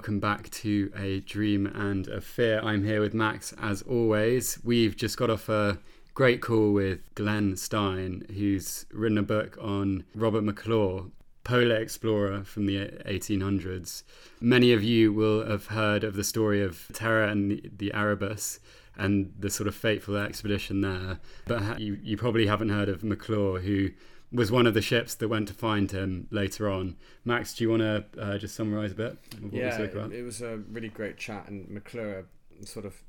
[0.00, 2.62] Welcome back to A Dream and a Fear.
[2.62, 4.58] I'm here with Max as always.
[4.64, 5.78] We've just got off a
[6.14, 11.10] great call with Glenn Stein, who's written a book on Robert McClure,
[11.44, 14.04] polar explorer from the 1800s.
[14.40, 18.58] Many of you will have heard of the story of Terror and the, the Erebus
[18.96, 23.60] and the sort of fateful expedition there, but you, you probably haven't heard of McClure,
[23.60, 23.90] who
[24.32, 26.96] was one of the ships that went to find him later on.
[27.24, 29.18] Max, do you want to uh, just summarise a bit?
[29.50, 29.78] yeah,
[30.12, 32.26] it was a really great chat, and McClure,
[32.64, 33.02] sort of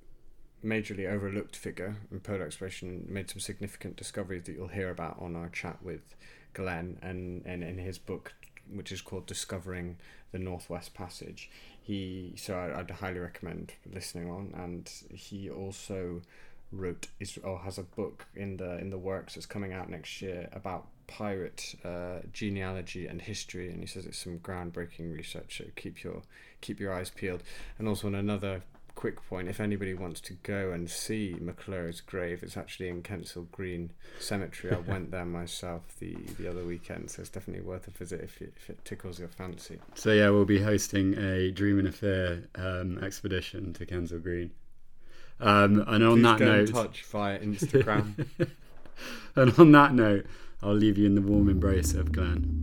[0.63, 5.35] majorly overlooked figure in polar exploration, made some significant discoveries that you'll hear about on
[5.35, 6.15] our chat with
[6.53, 8.33] Glenn, and, and in his book,
[8.69, 9.97] which is called Discovering
[10.31, 11.49] the Northwest Passage.
[11.81, 16.21] He so I, I'd highly recommend listening on, and he also
[16.71, 20.21] wrote is or has a book in the in the works that's coming out next
[20.21, 25.57] year about pirate uh, genealogy and history, and he says it's some groundbreaking research.
[25.57, 26.21] So keep your
[26.61, 27.43] keep your eyes peeled.
[27.77, 28.61] And also on another
[28.95, 33.49] quick point, if anybody wants to go and see McClure's grave, it's actually in Kensal
[33.51, 34.73] Green Cemetery.
[34.73, 38.41] I went there myself the, the other weekend, so it's definitely worth a visit if
[38.41, 39.79] it, if it tickles your fancy.
[39.95, 44.51] So yeah, we'll be hosting a Dream and a Fear um, expedition to Kensal Green.
[45.39, 48.27] Um, and on Please that get note, in touch via Instagram.
[49.35, 50.25] and on that note,
[50.63, 52.57] I'll leave you in the warm embrace of Glenn.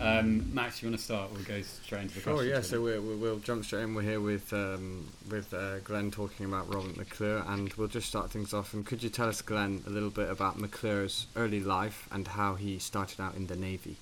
[0.00, 1.32] Um, Max, you want to start?
[1.32, 2.54] We'll go straight into the Sure, questions.
[2.54, 2.60] yeah.
[2.62, 3.94] So we'll, we'll, we'll jump straight in.
[3.96, 8.30] We're here with um, with uh, Glenn talking about Robert McClure, and we'll just start
[8.30, 8.74] things off.
[8.74, 12.54] And could you tell us, Glenn, a little bit about McClure's early life and how
[12.54, 13.96] he started out in the Navy?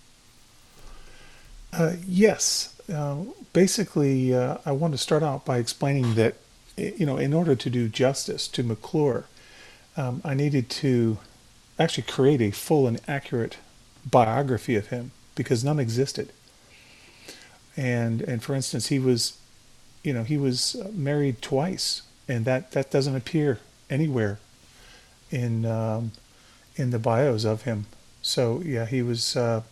[1.73, 2.75] Uh, yes.
[2.93, 3.17] Uh,
[3.55, 6.37] basically, uh, I want to start out by explaining that, i-
[6.77, 9.25] you know, in order to do justice to McClure,
[9.97, 11.19] um, I needed to
[11.79, 13.59] actually create a full and accurate
[14.09, 16.33] biography of him because none existed.
[17.77, 19.39] And and for instance, he was,
[20.03, 23.61] you know, he was uh, married twice, and that that doesn't appear
[23.91, 24.39] anywhere
[25.31, 26.13] in um,
[26.77, 27.87] in the bios of him.
[28.23, 29.37] So yeah, he was.
[29.37, 29.63] Uh,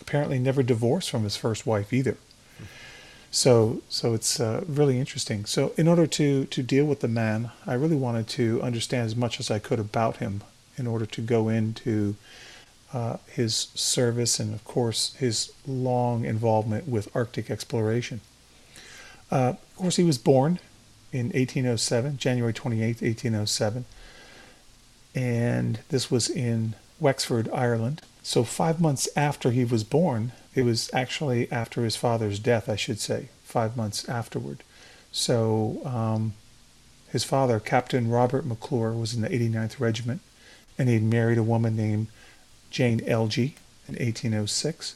[0.00, 2.16] apparently never divorced from his first wife either.
[3.30, 5.44] So, so it's uh, really interesting.
[5.44, 9.14] So, in order to to deal with the man, I really wanted to understand as
[9.14, 10.42] much as I could about him
[10.76, 12.16] in order to go into
[12.92, 18.20] uh, his service and, of course, his long involvement with Arctic exploration.
[19.30, 20.58] Uh, of course, he was born
[21.12, 23.84] in 1807, January 28, 1807,
[25.14, 28.02] and this was in Wexford, Ireland.
[28.24, 32.76] So, five months after he was born, it was actually after his father's death, I
[32.76, 34.62] should say, five months afterward.
[35.12, 36.34] So, um,
[37.10, 40.20] his father, Captain Robert McClure, was in the 89th Regiment,
[40.78, 42.06] and he married a woman named
[42.70, 43.54] Jane Elgie
[43.88, 44.94] in 1806.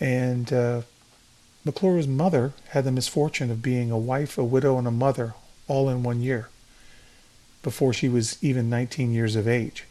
[0.00, 0.82] And uh,
[1.64, 5.34] McClure's mother had the misfortune of being a wife, a widow, and a mother
[5.68, 6.48] all in one year
[7.62, 9.84] before she was even 19 years of age.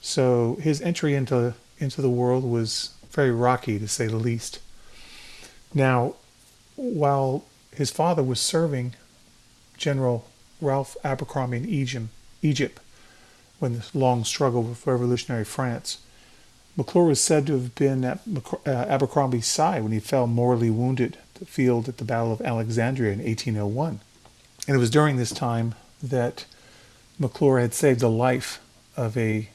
[0.00, 4.60] So his entry into into the world was very rocky, to say the least.
[5.72, 6.14] Now,
[6.76, 8.94] while his father was serving
[9.76, 10.28] General
[10.60, 12.08] Ralph Abercrombie in
[12.42, 12.80] Egypt,
[13.58, 15.98] when the long struggle with revolutionary France,
[16.76, 18.20] McClure was said to have been at
[18.66, 22.40] uh, Abercrombie's side when he fell mortally wounded at the field at the Battle of
[22.40, 24.00] Alexandria in 1801.
[24.66, 26.46] And it was during this time that
[27.18, 28.60] McClure had saved the life
[28.96, 29.48] of a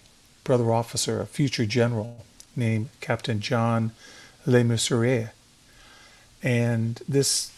[0.43, 3.91] brother officer, a future general named Captain John
[4.45, 5.31] Le Mesurier.
[6.41, 7.51] And this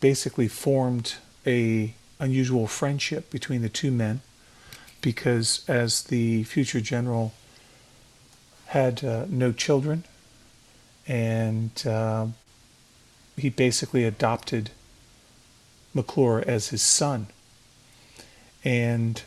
[0.00, 4.20] basically formed a unusual friendship between the two men
[5.00, 7.32] because as the future general
[8.66, 10.04] had uh, no children
[11.06, 12.26] and uh,
[13.36, 14.70] he basically adopted
[15.94, 17.28] McClure as his son.
[18.64, 19.22] And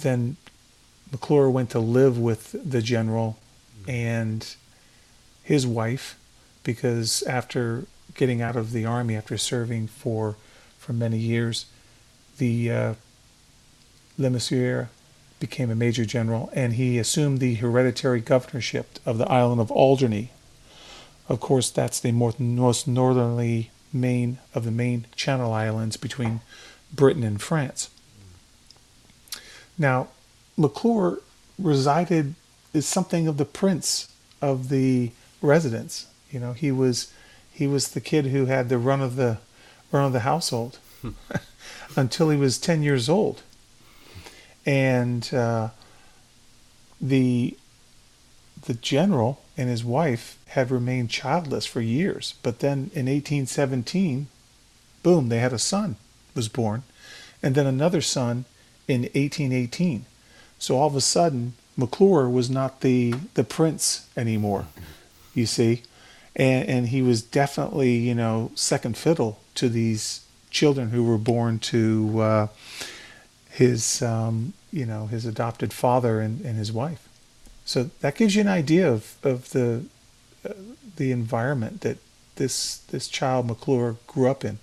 [0.00, 0.36] then
[1.10, 3.38] McClure went to live with the general
[3.86, 4.54] and
[5.42, 6.18] his wife
[6.62, 10.36] because after getting out of the army after serving for
[10.78, 11.66] for many years
[12.38, 12.94] the uh,
[14.18, 14.88] Le Mesurier
[15.40, 20.30] became a major general and he assumed the hereditary governorship of the island of Alderney.
[21.28, 26.40] Of course that's the most northerly main of the main channel islands between
[26.92, 27.90] Britain and France
[29.78, 30.08] now,
[30.56, 31.20] McClure
[31.58, 32.34] resided
[32.74, 36.06] is something of the prince of the residence.
[36.30, 37.12] You know, he was
[37.52, 39.38] he was the kid who had the run of the
[39.90, 40.78] run of the household
[41.96, 43.42] until he was ten years old,
[44.66, 45.68] and uh,
[47.00, 47.56] the
[48.66, 54.28] the general and his wife had remained childless for years, but then in 1817,
[55.02, 55.96] boom, they had a son
[56.34, 56.82] was born,
[57.42, 58.44] and then another son
[58.88, 60.06] in 1818.
[60.58, 64.66] So all of a sudden, McClure was not the the prince anymore.
[65.34, 65.82] You see,
[66.34, 71.58] and and he was definitely you know second fiddle to these children who were born
[71.58, 72.46] to uh,
[73.50, 77.08] his um, you know his adopted father and, and his wife.
[77.64, 79.84] So that gives you an idea of of the
[80.44, 80.54] uh,
[80.96, 81.98] the environment that
[82.36, 84.58] this this child McClure grew up in.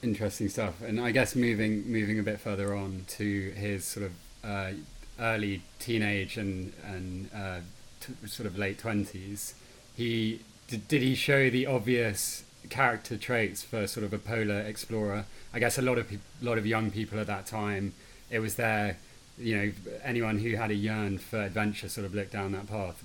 [0.00, 4.12] Interesting stuff, and I guess moving moving a bit further on to his sort of
[4.44, 4.70] uh,
[5.18, 7.60] early teenage and and uh,
[8.00, 9.54] t- sort of late twenties,
[9.96, 15.24] he did, did he show the obvious character traits for sort of a polar explorer.
[15.52, 17.92] I guess a lot of a lot of young people at that time,
[18.30, 18.98] it was their,
[19.36, 19.72] you know,
[20.04, 23.02] anyone who had a yearn for adventure sort of looked down that path.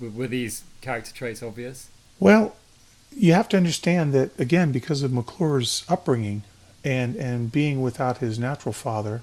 [0.00, 1.88] Were, were these character traits obvious?
[2.18, 2.56] Well,
[3.14, 6.42] you have to understand that again because of McClure's upbringing
[6.84, 9.22] and and being without his natural father,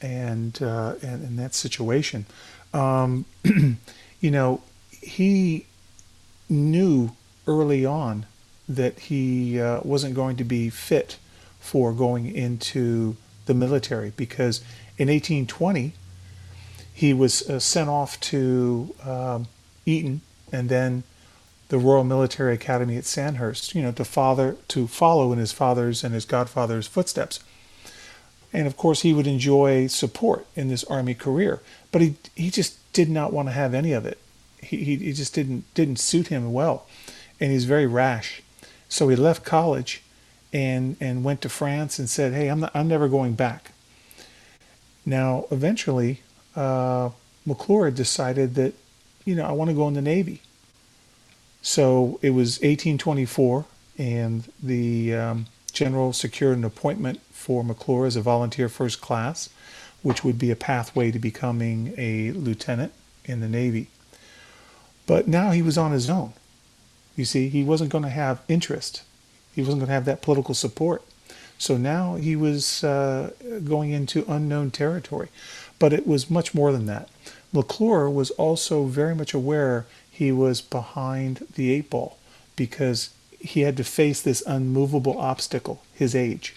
[0.00, 2.26] and uh, and in that situation,
[2.72, 3.24] um,
[4.20, 5.66] you know, he
[6.48, 7.10] knew
[7.46, 8.26] early on
[8.68, 11.18] that he uh, wasn't going to be fit
[11.60, 13.16] for going into
[13.46, 14.60] the military because
[14.96, 15.92] in 1820
[16.92, 19.46] he was uh, sent off to um,
[19.84, 20.20] Eton
[20.52, 21.02] and then
[21.74, 26.04] the Royal Military Academy at Sandhurst, you know, to father to follow in his father's
[26.04, 27.40] and his godfather's footsteps.
[28.52, 31.60] And of course, he would enjoy support in this army career,
[31.90, 34.18] but he he just did not want to have any of it.
[34.62, 36.86] He he, just didn't didn't suit him well,
[37.40, 38.40] and he's very rash.
[38.88, 40.00] So he left college
[40.52, 43.72] and and went to France and said, "Hey, I'm not, I'm never going back."
[45.04, 46.20] Now, eventually,
[46.54, 47.10] uh,
[47.44, 48.74] McClure decided that,
[49.24, 50.40] you know, I want to go in the Navy.
[51.64, 53.64] So it was 1824,
[53.96, 59.48] and the um, general secured an appointment for McClure as a volunteer first class,
[60.02, 62.92] which would be a pathway to becoming a lieutenant
[63.24, 63.86] in the Navy.
[65.06, 66.34] But now he was on his own.
[67.16, 69.02] You see, he wasn't going to have interest.
[69.54, 71.02] He wasn't going to have that political support.
[71.56, 73.30] So now he was uh,
[73.64, 75.30] going into unknown territory.
[75.78, 77.08] But it was much more than that.
[77.54, 82.18] McClure was also very much aware he was behind the eight ball
[82.56, 86.56] because he had to face this unmovable obstacle, his age.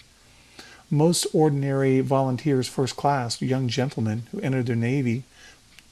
[0.90, 5.24] Most ordinary volunteers, first class, young gentlemen who entered the Navy,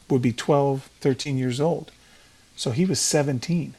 [0.09, 1.91] would be 12, 13 years old.
[2.57, 3.75] So he was 17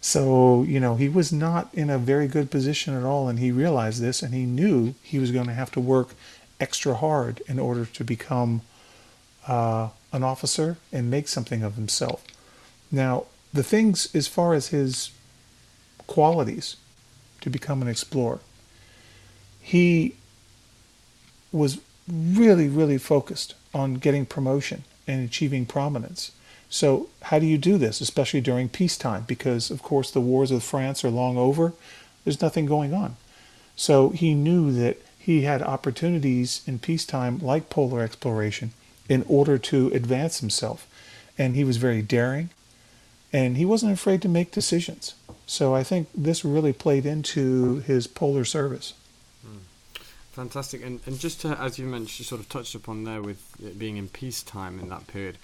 [0.00, 3.50] so, you know, he was not in a very good position at all, and he
[3.50, 6.10] realized this, and he knew he was going to have to work
[6.60, 8.62] extra hard in order to become
[9.46, 12.24] uh, an officer and make something of himself.
[12.90, 15.10] Now, the things as far as his
[16.06, 16.76] qualities
[17.40, 18.40] to become an explorer,
[19.60, 20.16] he
[21.52, 21.80] was
[22.10, 26.32] really, really focused on getting promotion and achieving prominence.
[26.70, 29.24] So, how do you do this, especially during peacetime?
[29.26, 31.72] Because, of course, the wars with France are long over,
[32.24, 33.16] there's nothing going on.
[33.74, 38.72] So, he knew that he had opportunities in peacetime, like polar exploration,
[39.08, 40.86] in order to advance himself.
[41.38, 42.50] And he was very daring,
[43.32, 45.14] and he wasn't afraid to make decisions.
[45.46, 48.94] So, I think this really played into his polar service.
[49.42, 49.58] Hmm.
[50.32, 50.84] Fantastic.
[50.84, 53.78] And, and just to, as you mentioned, you sort of touched upon there with it
[53.78, 55.38] being in peacetime in that period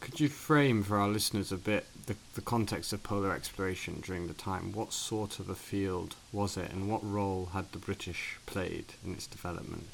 [0.00, 4.26] could you frame for our listeners a bit the, the context of polar exploration during
[4.26, 4.72] the time?
[4.72, 9.12] What sort of a field was it, and what role had the British played in
[9.12, 9.88] its development?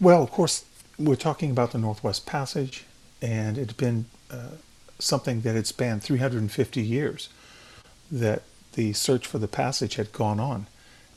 [0.00, 0.64] Well, of course,
[0.98, 2.84] we're talking about the Northwest Passage,
[3.22, 4.56] and it's been uh,
[5.00, 7.28] something that had spanned 350 years
[8.10, 8.42] that
[8.74, 10.66] the search for the passage had gone on.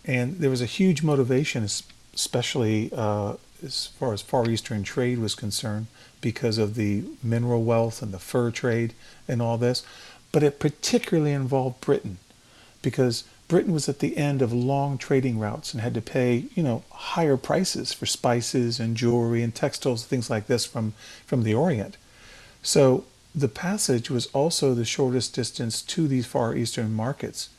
[0.06, 5.36] And there was a huge motivation, especially uh, as far as Far Eastern trade was
[5.36, 5.88] concerned,
[6.22, 8.94] because of the mineral wealth and the fur trade
[9.28, 9.84] and all this.
[10.32, 12.18] But it particularly involved Britain,
[12.82, 16.64] because Britain was at the end of long trading routes and had to pay, you
[16.64, 20.94] know, higher prices for spices and jewelry and textiles, things like this from,
[21.26, 21.98] from the Orient.
[22.64, 23.04] So
[23.36, 27.50] the passage was also the shortest distance to these Far Eastern markets.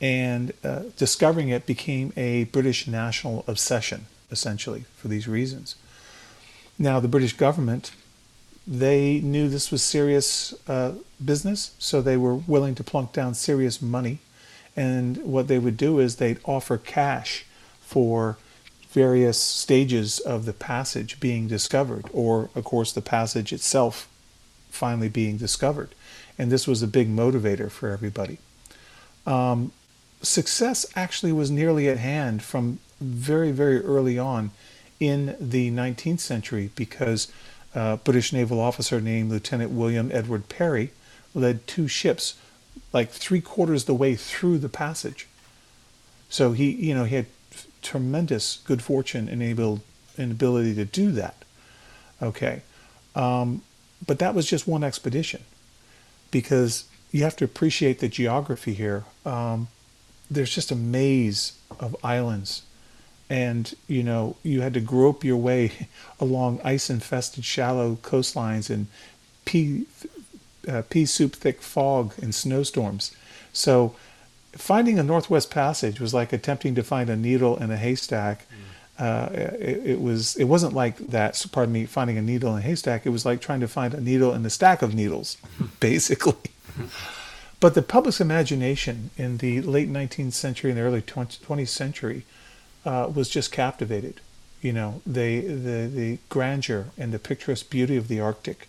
[0.00, 5.76] And uh, discovering it became a British national obsession essentially, for these reasons.
[6.78, 7.92] Now, the British government,
[8.66, 13.82] they knew this was serious uh, business, so they were willing to plunk down serious
[13.82, 14.20] money.
[14.76, 17.44] And what they would do is they'd offer cash
[17.80, 18.38] for
[18.90, 24.08] various stages of the passage being discovered, or of course the passage itself
[24.70, 25.94] finally being discovered.
[26.38, 28.38] And this was a big motivator for everybody.
[29.26, 29.72] Um,
[30.22, 34.50] success actually was nearly at hand from very, very early on
[34.98, 37.30] in the 19th century because
[37.74, 40.90] a British naval officer named Lieutenant William Edward Parry
[41.34, 42.34] led two ships
[42.92, 45.26] like three quarters the way through the passage.
[46.28, 47.26] So he, you know, he had
[47.82, 49.80] tremendous good fortune and able
[50.18, 51.44] and ability to do that.
[52.22, 52.62] Okay,
[53.14, 53.62] um,
[54.06, 55.42] but that was just one expedition
[56.30, 59.04] because you have to appreciate the geography here.
[59.26, 59.68] Um,
[60.30, 62.62] there's just a maze of islands
[63.30, 65.88] and you know you had to grope your way
[66.20, 68.88] along ice-infested shallow coastlines and
[69.44, 69.86] pea,
[70.68, 73.14] uh, pea soup thick fog and snowstorms.
[73.52, 73.94] So
[74.52, 78.40] finding a Northwest Passage was like attempting to find a needle in a haystack.
[78.42, 78.56] Mm.
[79.00, 81.46] Uh, it, was it wasn't like that.
[81.52, 83.06] Pardon me, finding a needle in a haystack.
[83.06, 85.38] It was like trying to find a needle in a stack of needles,
[85.80, 86.50] basically.
[87.60, 92.24] but the public's imagination in the late 19th century and the early 20th century
[92.84, 94.20] uh, was just captivated.
[94.60, 98.68] You know, the, the the grandeur and the picturesque beauty of the Arctic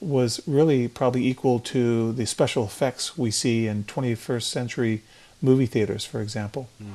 [0.00, 5.02] was really probably equal to the special effects we see in 21st century
[5.40, 6.68] movie theaters, for example.
[6.82, 6.90] Mm.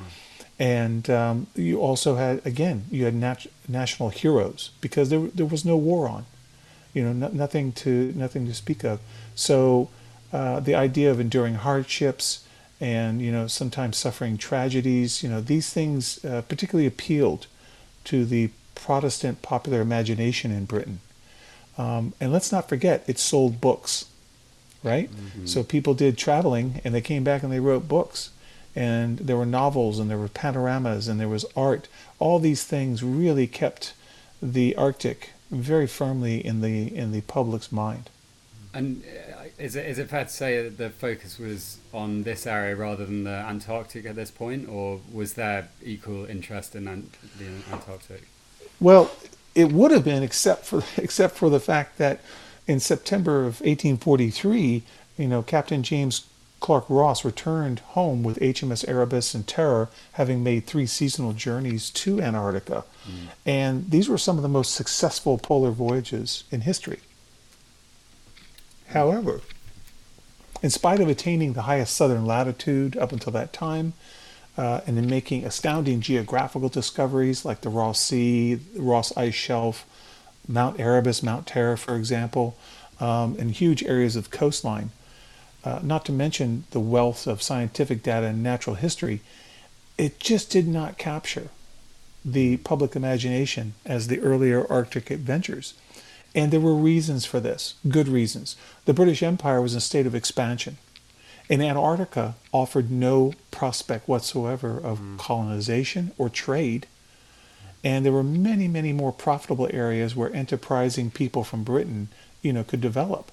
[0.58, 5.64] And um, you also had, again, you had nat- national heroes because there, there was
[5.64, 6.26] no war on,
[6.92, 8.98] you know, no, nothing to nothing to speak of.
[9.36, 9.88] So
[10.32, 12.44] uh, the idea of enduring hardships
[12.80, 17.46] and you know sometimes suffering tragedies, you know, these things uh, particularly appealed
[18.04, 21.00] to the Protestant popular imagination in Britain.
[21.76, 24.06] Um, and let's not forget, it sold books,
[24.82, 25.10] right?
[25.10, 25.46] Mm-hmm.
[25.46, 28.30] So people did traveling and they came back and they wrote books.
[28.76, 31.88] And there were novels and there were panoramas and there was art.
[32.18, 33.94] All these things really kept
[34.40, 38.10] the Arctic very firmly in the in the public's mind.
[38.74, 42.46] And uh, is it is it fair to say that the focus was on this
[42.46, 47.72] area rather than the Antarctic at this point, or was there equal interest in the
[47.72, 48.24] Antarctic?
[48.78, 49.10] Well,
[49.54, 52.20] it would have been, except for except for the fact that
[52.66, 54.82] in September of 1843,
[55.16, 56.26] you know, Captain James
[56.60, 62.20] Clark Ross returned home with HMS Erebus and Terror, having made three seasonal journeys to
[62.20, 63.28] Antarctica, mm.
[63.46, 67.00] and these were some of the most successful polar voyages in history.
[68.88, 69.40] However,
[70.62, 73.92] in spite of attaining the highest southern latitude up until that time,
[74.56, 79.86] uh, and in making astounding geographical discoveries like the Ross Sea, the Ross Ice Shelf,
[80.48, 82.56] Mount Erebus, Mount Terror, for example,
[82.98, 84.90] um, and huge areas of coastline.
[85.64, 89.20] Uh, not to mention the wealth of scientific data and natural history,
[89.96, 91.48] it just did not capture
[92.24, 95.74] the public imagination as the earlier Arctic adventures.
[96.34, 98.54] And there were reasons for this, good reasons.
[98.84, 100.78] The British Empire was in a state of expansion
[101.50, 105.18] and Antarctica offered no prospect whatsoever of mm.
[105.18, 106.86] colonization or trade.
[107.82, 112.08] And there were many, many more profitable areas where enterprising people from Britain,
[112.42, 113.30] you know, could develop.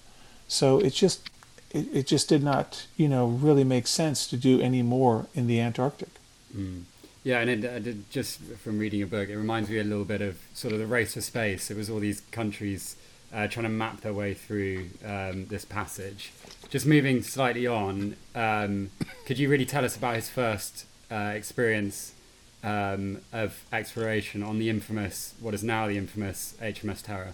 [0.48, 1.29] So it just,
[1.72, 5.48] it, it just did not, you know, really make sense to do any more in
[5.48, 6.10] the Antarctic.
[6.55, 6.84] Mm.
[7.24, 10.22] Yeah, and it, it, just from reading your book, it reminds me a little bit
[10.22, 11.72] of sort of the race for space.
[11.72, 12.95] It was all these countries
[13.34, 16.31] uh, trying to map their way through um, this passage.
[16.69, 18.91] Just moving slightly on, um,
[19.25, 22.13] could you really tell us about his first uh, experience
[22.63, 27.34] um, of exploration on the infamous, what is now the infamous HMS Terror?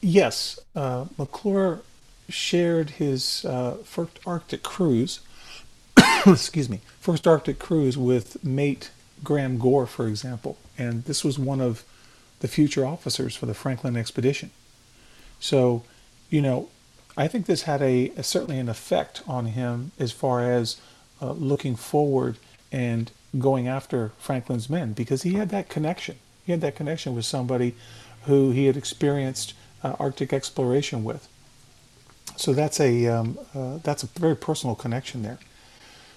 [0.00, 1.80] Yes, uh, McClure
[2.28, 5.20] shared his uh, first Arctic cruise.
[6.26, 8.90] excuse me, first Arctic cruise with mate
[9.22, 11.84] Graham Gore, for example, and this was one of
[12.40, 14.50] the future officers for the Franklin expedition.
[15.38, 15.84] So,
[16.28, 16.68] you know,
[17.16, 20.80] I think this had a, a certainly an effect on him as far as
[21.20, 22.38] uh, looking forward
[22.70, 26.18] and going after Franklin's men because he had that connection.
[26.44, 27.74] He had that connection with somebody
[28.22, 31.28] who he had experienced uh, Arctic exploration with.
[32.36, 35.38] So that's a um, uh, that's a very personal connection there.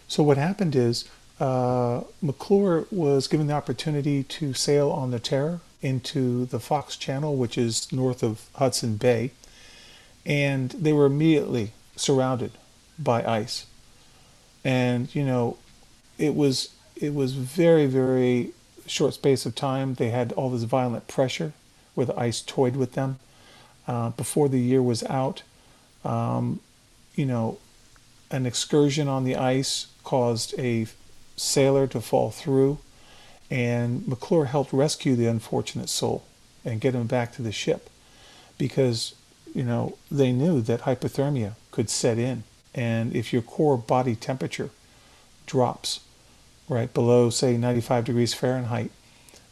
[0.08, 1.06] So what happened is
[1.40, 7.36] uh, McClure was given the opportunity to sail on the Terror into the Foxe Channel,
[7.36, 9.32] which is north of Hudson Bay,
[10.26, 12.52] and they were immediately surrounded
[12.98, 13.66] by ice.
[14.64, 15.58] And you know,
[16.18, 18.52] it was it was very very
[18.88, 19.96] short space of time.
[19.96, 21.54] They had all this violent pressure
[21.94, 23.20] where the ice toyed with them.
[23.88, 25.44] Uh, before the year was out,
[26.06, 26.60] um,
[27.16, 27.58] you know,
[28.32, 30.88] an excursion on the ice caused a
[31.36, 32.78] sailor to fall through
[33.50, 36.26] and McClure helped rescue the unfortunate soul
[36.64, 37.90] and get him back to the ship
[38.58, 39.14] because,
[39.54, 42.44] you know, they knew that hypothermia could set in.
[42.74, 44.70] And if your core body temperature
[45.46, 46.00] drops
[46.68, 48.92] right below, say, 95 degrees Fahrenheit,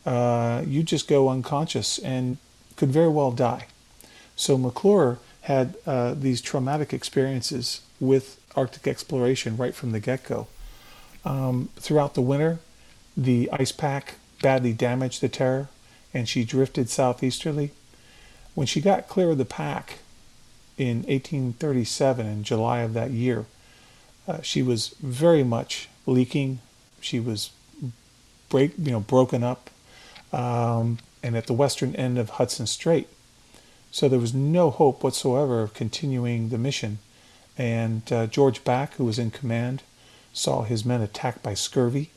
[0.05, 2.38] uh, you just go unconscious and
[2.75, 3.67] could very well die.
[4.36, 10.48] So McClure had uh, these traumatic experiences with Arctic exploration right from the get go.
[11.26, 12.60] Um, throughout the winter,
[13.16, 15.70] the ice pack badly damaged the Terror
[16.14, 17.72] and she drifted southeasterly.
[18.56, 20.00] When she got clear of the pack
[20.78, 23.46] in 1837, in July of that year,
[24.28, 26.60] uh, she was very much leaking.
[27.02, 27.52] She was
[28.50, 29.70] break, you know, broken up,
[30.32, 33.08] um, and at the western end of Hudson Strait.
[33.94, 36.98] So there was no hope whatsoever of continuing the mission.
[37.60, 39.84] And uh, George Back, who was in command,
[40.34, 42.10] saw his men attacked by scurvy.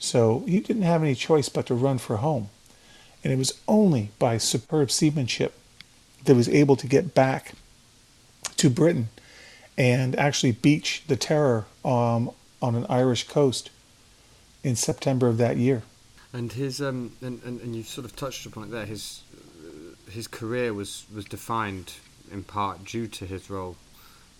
[0.00, 2.48] So he didn't have any choice but to run for home.
[3.22, 5.54] And it was only by superb seamanship
[6.24, 7.52] that was able to get back
[8.56, 9.08] to Britain
[9.78, 13.70] and actually beach the Terror um, on an Irish coast
[14.64, 15.84] in September of that year.
[16.32, 18.86] And his um, and, and, and you sort of touched upon it there.
[18.86, 19.21] His
[20.12, 21.94] his career was was defined
[22.30, 23.76] in part due to his role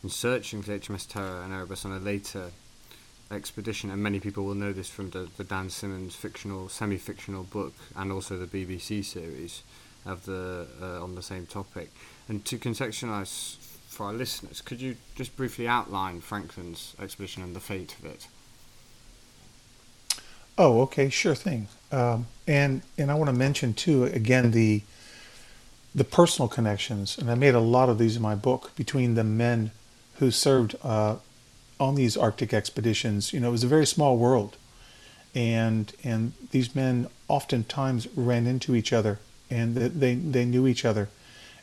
[0.03, 2.51] in searching for HMS Terror and Erebus on a later
[3.31, 7.75] expedition, and many people will know this from the, the Dan Simmons fictional, semi-fictional book,
[7.97, 9.63] and also the BBC series
[10.05, 11.91] of the uh, on the same topic.
[12.29, 13.57] And to contextualise
[13.89, 18.27] for our listeners, could you just briefly outline Franklin's expedition and the fate of it?
[20.59, 21.69] Oh, okay, sure thing.
[21.91, 24.83] Um, and and I want to mention too again the
[25.95, 29.25] the personal connections, and I made a lot of these in my book between the
[29.25, 29.71] men
[30.19, 31.17] who served uh,
[31.79, 34.57] on these Arctic expeditions, you know, it was a very small world,
[35.35, 39.19] and and these men oftentimes ran into each other,
[39.51, 41.09] and they they knew each other,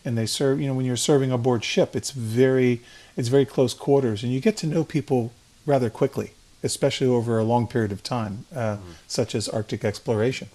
[0.03, 0.59] and they serve.
[0.59, 2.81] You know, when you're serving aboard ship, it's very
[3.15, 5.31] it's very close quarters, and you get to know people
[5.65, 6.31] rather quickly,
[6.63, 8.91] especially over a long period of time, uh, mm-hmm.
[9.07, 10.49] such as Arctic exploration.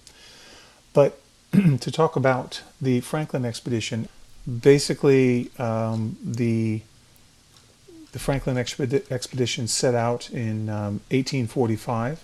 [0.93, 1.19] But
[1.79, 4.07] to talk about the Franklin expedition,
[4.61, 6.81] basically um, the
[8.11, 12.23] the Franklin expedi- expedition set out in um, 1845,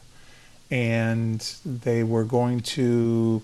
[0.71, 3.41] and they were going to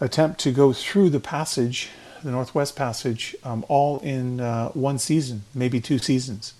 [0.00, 1.88] attempt to go through the passage,
[2.22, 6.52] the Northwest Passage, um, all in uh, one season, maybe two seasons.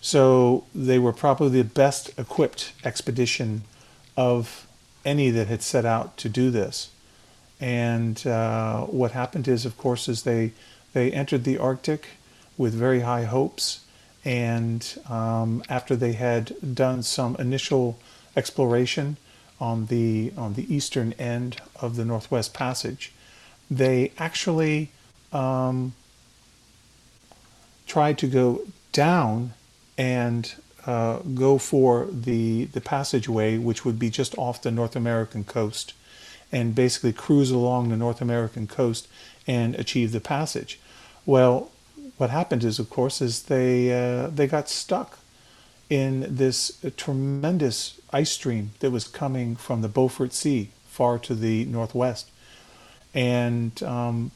[0.00, 3.62] So they were probably the best equipped expedition
[4.16, 4.68] of
[5.04, 6.91] any that had set out to do this.
[7.62, 10.52] And uh, what happened is, of course, is they
[10.92, 12.08] they entered the Arctic
[12.58, 13.84] with very high hopes.
[14.24, 17.98] And um, after they had done some initial
[18.36, 19.16] exploration
[19.60, 23.12] on the on the eastern end of the Northwest Passage,
[23.70, 24.90] they actually
[25.32, 25.94] um,
[27.86, 29.54] tried to go down
[29.96, 35.44] and uh, go for the the passageway, which would be just off the North American
[35.44, 35.94] coast,
[36.52, 39.08] and basically cruise along the North American coast
[39.46, 40.78] and achieve the passage.
[41.24, 41.70] Well,
[42.18, 45.18] what happened is, of course, is they uh, they got stuck
[45.88, 51.64] in this tremendous ice stream that was coming from the Beaufort Sea far to the
[51.64, 52.30] northwest,
[53.14, 54.30] and um,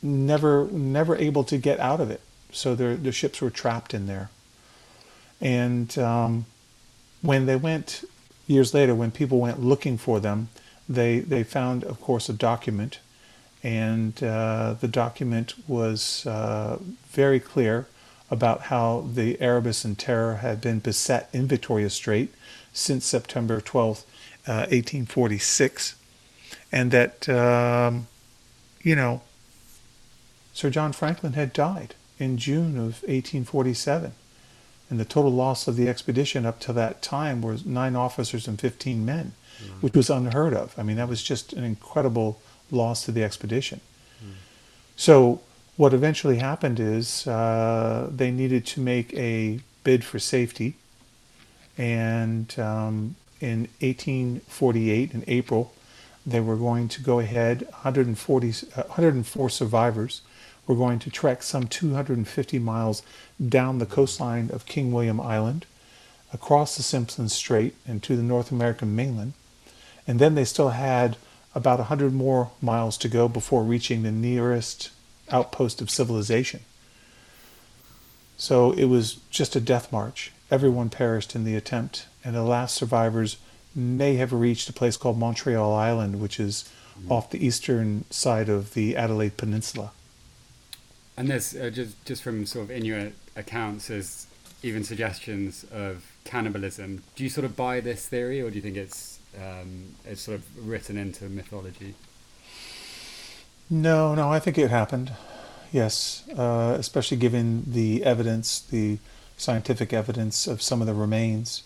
[0.00, 2.20] never never able to get out of it.
[2.52, 4.30] So their the ships were trapped in there.
[5.40, 6.46] And um,
[7.22, 8.04] when they went
[8.46, 10.48] years later, when people went looking for them,
[10.88, 13.00] they they found, of course, a document
[13.62, 17.86] and uh, the document was uh, very clear
[18.30, 22.32] about how the Erebus and Terror had been beset in Victoria Strait
[22.72, 24.04] since September 12,
[24.46, 25.96] uh, 1846,
[26.70, 28.06] and that, um,
[28.82, 29.22] you know,
[30.52, 34.12] Sir John Franklin had died in June of 1847.
[34.90, 38.58] And the total loss of the expedition up to that time was nine officers and
[38.58, 39.80] 15 men, mm-hmm.
[39.80, 40.74] which was unheard of.
[40.78, 42.40] I mean, that was just an incredible
[42.70, 43.80] loss to the expedition.
[44.22, 44.32] Mm.
[44.96, 45.40] So
[45.76, 50.74] what eventually happened is uh, they needed to make a bid for safety,
[51.76, 55.72] and um, in 1848, in April,
[56.26, 57.62] they were going to go ahead.
[57.62, 60.22] 140, uh, 104 survivors
[60.66, 63.02] were going to trek some 250 miles
[63.48, 65.64] down the coastline of King William Island,
[66.32, 69.32] across the Simpson Strait, and to the North American mainland.
[70.08, 71.16] And then they still had
[71.54, 74.90] about 100 more miles to go before reaching the nearest
[75.30, 76.60] outpost of civilization.
[78.36, 80.32] So it was just a death march.
[80.50, 83.36] Everyone perished in the attempt, and the last survivors
[83.74, 86.64] may have reached a place called Montreal Island, which is
[86.98, 87.12] Mm.
[87.12, 89.92] off the eastern side of the Adelaide Peninsula.
[91.16, 94.26] And there's uh, just just from sort of Inuit accounts, there's
[94.64, 97.04] even suggestions of cannibalism.
[97.14, 100.38] Do you sort of buy this theory, or do you think it's um, it's sort
[100.38, 101.94] of written into mythology?
[103.70, 105.12] No, no, I think it happened.
[105.72, 108.98] Yes, uh, especially given the evidence, the
[109.36, 111.62] scientific evidence of some of the remains.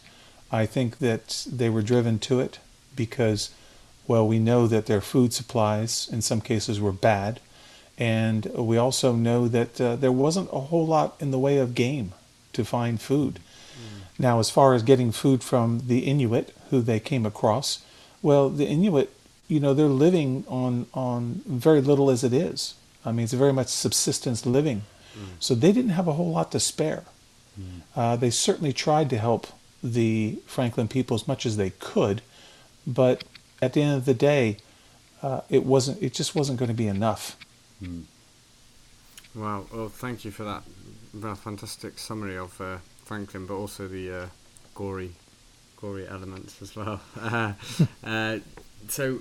[0.51, 2.59] I think that they were driven to it
[2.97, 3.51] because,
[4.07, 7.41] well, we know that their food supplies in some cases were bad.
[7.97, 11.75] And we also know that uh, there wasn't a whole lot in the way of
[11.75, 12.13] game
[12.53, 13.39] to find food.
[14.23, 17.85] Now, as far as getting food from the Inuit who they came across,
[18.23, 19.13] well, the Inuit,
[19.49, 22.75] you know, they're living on, on very little as it is.
[23.05, 24.83] I mean, it's very much subsistence living.
[25.41, 27.05] So they didn't have a whole lot to spare.
[27.97, 29.49] Uh, they certainly tried to help
[29.83, 32.23] the Franklin people as much as they could,
[32.87, 33.25] but
[33.61, 34.57] at the end of the day,
[35.23, 36.03] uh, it wasn't.
[36.03, 37.37] It just wasn't going to be enough.
[39.35, 39.67] Wow.
[39.73, 40.63] Well, thank you for that,
[41.15, 42.79] that fantastic summary of uh,
[43.13, 44.27] Franklin, but also the uh,
[44.75, 45.11] gory,
[45.77, 46.99] gory elements as well.
[48.05, 48.39] Uh,
[48.89, 49.19] so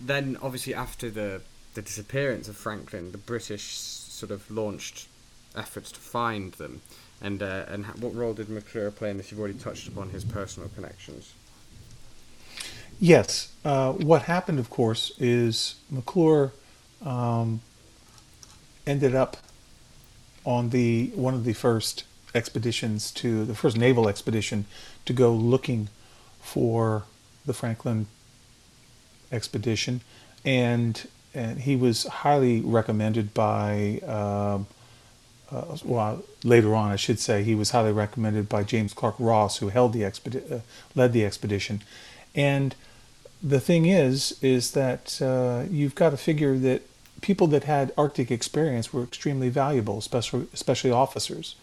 [0.00, 1.40] then, obviously, after the
[1.74, 5.08] the disappearance of Franklin, the British sort of launched
[5.56, 6.82] efforts to find them.
[7.20, 9.32] And uh, and ha- what role did McClure play in this?
[9.32, 11.34] You've already touched upon his personal connections.
[13.00, 13.52] Yes.
[13.64, 16.52] Uh, what happened, of course, is McClure
[17.04, 17.60] um,
[18.86, 19.36] ended up
[20.44, 24.66] on the one of the first expeditions to the first naval expedition
[25.04, 25.88] to go looking
[26.40, 27.04] for
[27.46, 28.06] the Franklin
[29.30, 30.00] expedition,
[30.44, 34.00] and and he was highly recommended by.
[34.06, 34.66] Um,
[35.50, 39.58] uh, well, later on, I should say, he was highly recommended by James Clark Ross,
[39.58, 40.60] who held the expedi- uh,
[40.94, 41.82] led the expedition,
[42.34, 42.74] and
[43.42, 46.82] the thing is, is that uh, you've got to figure that
[47.20, 51.54] people that had Arctic experience were extremely valuable, especially especially officers.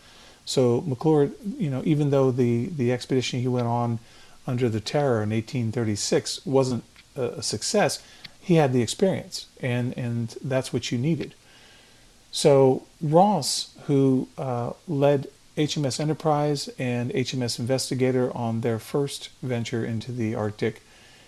[0.46, 4.00] So McClure, you know, even though the the expedition he went on
[4.48, 6.84] under the Terror in 1836 wasn't
[7.16, 8.02] a, success,
[8.40, 11.36] he had the experience, and and that's what you needed.
[12.32, 15.28] So Ross, who uh, led
[15.58, 20.82] HMS Enterprise and HMS Investigator on their first venture into the Arctic,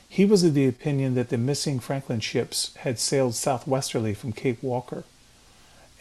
[0.07, 4.61] he was of the opinion that the missing Franklin ships had sailed southwesterly from Cape
[4.63, 5.03] Walker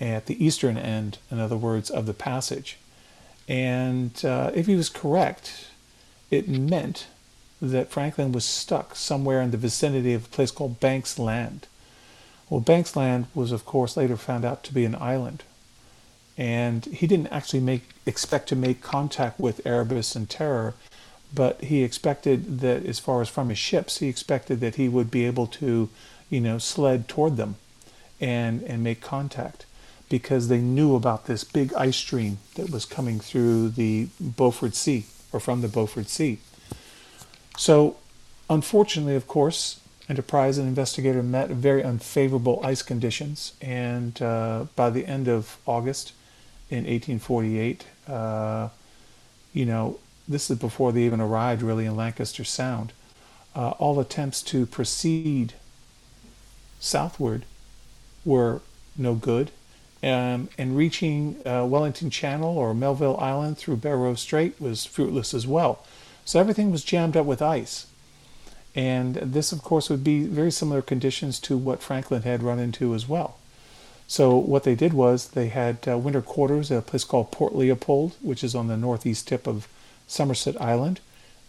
[0.00, 2.78] at the eastern end, in other words, of the passage.
[3.48, 5.68] And uh, if he was correct,
[6.30, 7.06] it meant
[7.60, 11.66] that Franklin was stuck somewhere in the vicinity of a place called Banks Land.
[12.50, 15.42] Well, Banks Land was, of course, later found out to be an island.
[16.36, 20.74] And he didn't actually make expect to make contact with Erebus and Terror,
[21.32, 25.10] but he expected that, as far as from his ships, he expected that he would
[25.10, 25.88] be able to,
[26.30, 27.56] you know, sled toward them,
[28.20, 29.66] and and make contact,
[30.12, 35.06] because they knew about this big ice stream that was coming through the Beaufort Sea
[35.32, 36.36] or from the Beaufort Sea.
[37.56, 37.96] So,
[38.50, 45.06] unfortunately, of course, Enterprise and Investigator met very unfavorable ice conditions, and uh, by the
[45.06, 46.12] end of August
[46.68, 48.68] in 1848, uh,
[49.54, 49.98] you know,
[50.28, 52.92] this is before they even arrived really in Lancaster Sound.
[53.56, 55.54] Uh, all attempts to proceed
[56.80, 57.46] southward
[58.26, 58.60] were
[58.94, 59.50] no good,
[60.02, 65.46] um, and reaching uh, Wellington Channel or Melville Island through Barrow Strait was fruitless as
[65.46, 65.84] well.
[66.24, 67.86] So everything was jammed up with ice.
[68.74, 72.94] And this, of course, would be very similar conditions to what Franklin had run into
[72.94, 73.36] as well.
[74.08, 77.54] So what they did was they had uh, winter quarters at a place called Port
[77.54, 79.68] Leopold, which is on the northeast tip of
[80.06, 81.00] Somerset Island.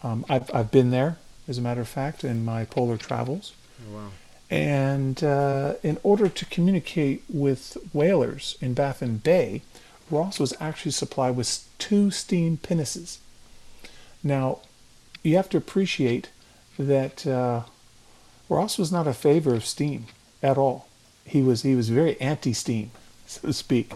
[0.02, 3.54] Um, I've, I've been there, as a matter of fact, in my polar travels.
[3.90, 4.10] Oh, wow.
[4.54, 9.64] And uh, in order to communicate with whalers in Baffin Bay,
[10.12, 13.18] Ross was actually supplied with two steam pinnaces.
[14.24, 14.60] Now,
[15.24, 16.30] you have to appreciate
[16.78, 17.64] that uh,
[18.48, 20.06] Ross was not a favor of steam
[20.44, 20.88] at all.
[21.26, 22.92] He was he was very anti-steam,
[23.26, 23.94] so to speak,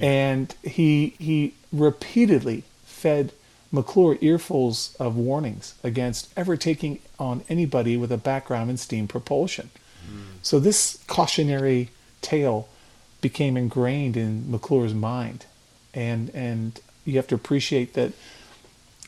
[0.00, 3.32] and he he repeatedly fed
[3.70, 9.70] McClure earfuls of warnings against ever taking on anybody with a background in steam propulsion.
[10.42, 11.90] So this cautionary
[12.22, 12.68] tale
[13.20, 15.44] became ingrained in McClure's mind,
[15.92, 18.12] and and you have to appreciate that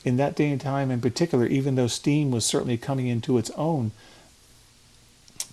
[0.03, 3.49] in that day and time in particular, even though steam was certainly coming into its
[3.51, 3.91] own,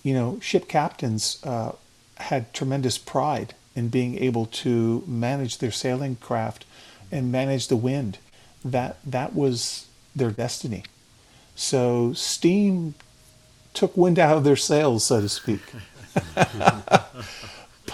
[0.02, 1.72] you know, ship captains uh,
[2.16, 6.64] had tremendous pride in being able to manage their sailing craft
[7.12, 8.18] and manage the wind.
[8.64, 10.84] That that was their destiny.
[11.54, 12.94] So steam
[13.74, 15.60] took wind out of their sails, so to speak.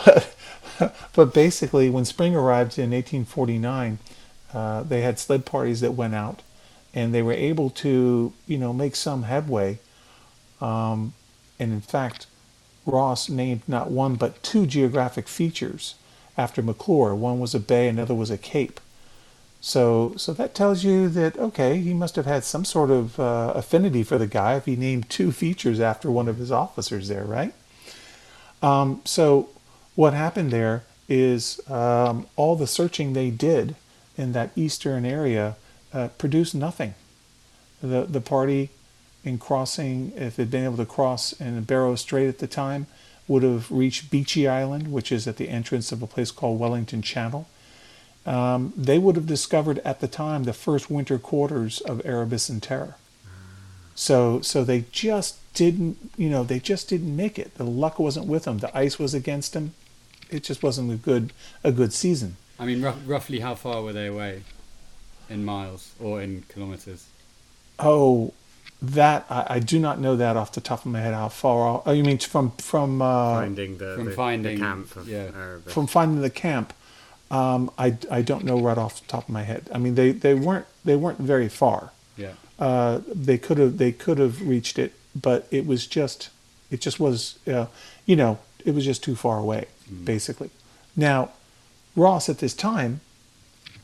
[0.04, 0.34] but,
[1.14, 3.98] but basically, when spring arrived in 1849,
[4.52, 6.42] uh, they had sled parties that went out,
[6.94, 9.78] and they were able to, you know, make some headway.
[10.60, 11.12] Um,
[11.58, 12.26] and in fact,
[12.86, 15.94] Ross named not one but two geographic features
[16.36, 17.14] after McClure.
[17.14, 18.80] One was a bay, another was a cape.
[19.64, 23.54] So, so that tells you that okay, he must have had some sort of uh,
[23.54, 27.24] affinity for the guy if he named two features after one of his officers there,
[27.24, 27.54] right?
[28.62, 29.48] Um, so,
[29.94, 33.74] what happened there is um, all the searching they did
[34.18, 35.56] in that eastern area
[35.94, 36.92] uh, produced nothing.
[37.80, 38.68] The the party
[39.24, 42.86] in crossing, if they'd been able to cross in Barrow Strait at the time,
[43.26, 47.00] would have reached Beechey Island, which is at the entrance of a place called Wellington
[47.00, 47.48] Channel
[48.26, 52.62] um, they would have discovered at the time the first winter quarters of Erebus and
[52.62, 52.96] Terror.
[53.94, 57.54] So, so they just didn't, you know, they just didn't make it.
[57.54, 58.58] The luck wasn't with them.
[58.58, 59.74] The ice was against them.
[60.30, 61.32] It just wasn't a good,
[61.62, 62.36] a good season.
[62.58, 64.42] I mean, r- roughly how far were they away,
[65.28, 67.06] in miles or in kilometers?
[67.78, 68.32] Oh,
[68.82, 71.14] that I, I do not know that off the top of my head.
[71.14, 71.82] How far?
[71.84, 75.30] Oh, you mean from from uh, finding the, from the, finding, the camp of yeah.
[75.34, 75.72] Erebus.
[75.72, 76.72] from finding the camp?
[77.34, 79.68] Um, I, I don't know right off the top of my head.
[79.74, 81.90] I mean, they, they weren't they weren't very far.
[82.16, 82.34] Yeah.
[82.60, 86.30] Uh, they could have they could have reached it, but it was just
[86.70, 87.66] it just was uh,
[88.06, 89.66] you know it was just too far away,
[90.04, 90.50] basically.
[90.94, 91.30] Now,
[91.96, 93.00] Ross at this time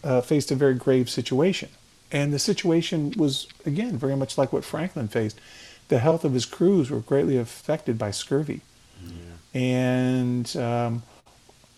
[0.04, 1.70] uh, faced a very grave situation,
[2.12, 5.40] and the situation was again very much like what Franklin faced.
[5.88, 8.60] The health of his crews were greatly affected by scurvy,
[9.52, 11.02] and um,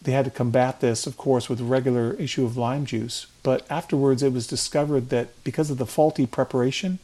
[0.03, 3.27] they had to combat this, of course, with regular issue of lime juice.
[3.43, 6.99] But afterwards, it was discovered that because of the faulty preparation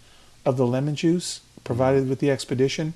[0.44, 2.94] of the lemon juice provided with the expedition,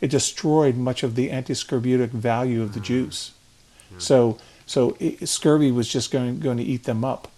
[0.00, 3.32] it destroyed much of the antiscorbutic value of the juice.
[3.98, 7.28] So, so it, scurvy was just going going to eat them up.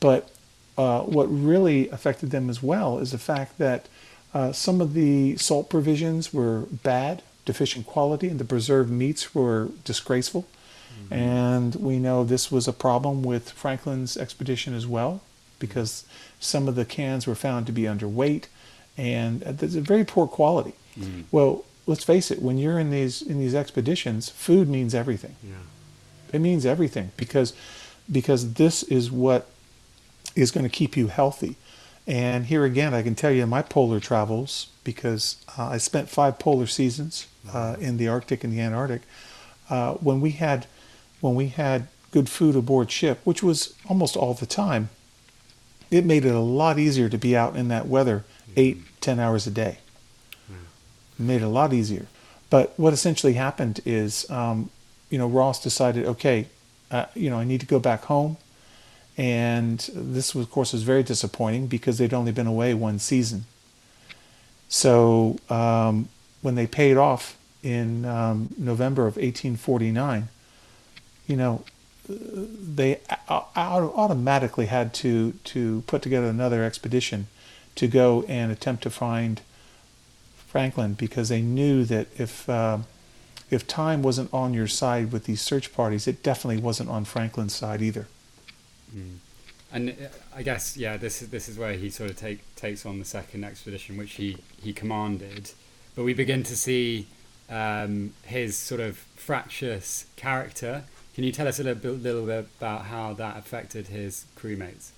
[0.00, 0.30] But
[0.76, 3.86] uh, what really affected them as well is the fact that
[4.34, 9.68] uh, some of the salt provisions were bad, deficient quality, and the preserved meats were
[9.84, 10.46] disgraceful.
[11.10, 15.22] And we know this was a problem with Franklin's expedition as well,
[15.58, 16.04] because
[16.38, 18.44] some of the cans were found to be underweight,
[18.96, 20.74] and uh, there's a very poor quality.
[21.32, 25.36] Well, let's face it: when you're in these in these expeditions, food means everything.
[25.42, 25.54] yeah.
[26.32, 27.52] It means everything because
[28.10, 29.48] because this is what
[30.36, 31.56] is going to keep you healthy.
[32.06, 36.08] And here again, I can tell you in my polar travels because uh, I spent
[36.08, 39.02] five polar seasons uh, in the Arctic and the Antarctic.
[39.68, 40.66] Uh, when we had
[41.20, 44.90] when we had good food aboard ship, which was almost all the time,
[45.90, 48.24] it made it a lot easier to be out in that weather
[48.56, 49.78] eight, ten hours a day.
[51.18, 52.06] It made it a lot easier.
[52.48, 54.70] But what essentially happened is, um,
[55.08, 56.46] you know, Ross decided, okay,
[56.90, 58.36] uh, you know, I need to go back home.
[59.16, 63.44] And this, was, of course, was very disappointing because they'd only been away one season.
[64.68, 66.08] So um,
[66.42, 70.28] when they paid off in um, November of 1849,
[71.30, 71.64] you know,
[72.08, 77.28] they au- au- automatically had to to put together another expedition
[77.76, 79.40] to go and attempt to find
[80.48, 82.78] Franklin because they knew that if uh,
[83.50, 87.54] if time wasn't on your side with these search parties, it definitely wasn't on Franklin's
[87.54, 88.08] side either.
[89.72, 89.94] And uh,
[90.34, 93.04] I guess yeah, this is this is where he sort of take takes on the
[93.04, 95.52] second expedition, which he he commanded.
[95.94, 97.06] But we begin to see
[97.48, 100.84] um, his sort of fractious character.
[101.14, 104.90] Can you tell us a little bit, little bit about how that affected his crewmates?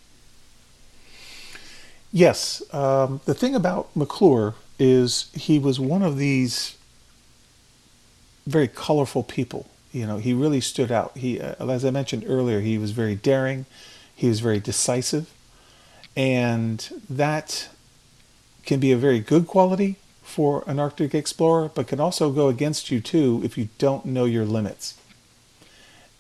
[2.13, 6.77] Yes, um, the thing about McClure is he was one of these
[8.47, 9.67] very colorful people.
[9.93, 11.17] You know, he really stood out.
[11.17, 13.65] He, uh, as I mentioned earlier, he was very daring.
[14.15, 15.33] He was very decisive,
[16.17, 17.69] and that
[18.65, 22.91] can be a very good quality for an Arctic explorer, but can also go against
[22.91, 24.95] you too if you don't know your limits.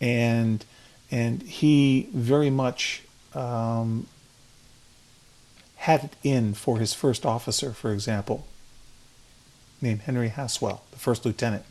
[0.02, 0.64] And
[1.10, 3.02] and he very much
[3.34, 4.06] um,
[5.76, 8.46] had it in for his first officer, for example,
[9.80, 11.64] named Henry Haswell, the first lieutenant.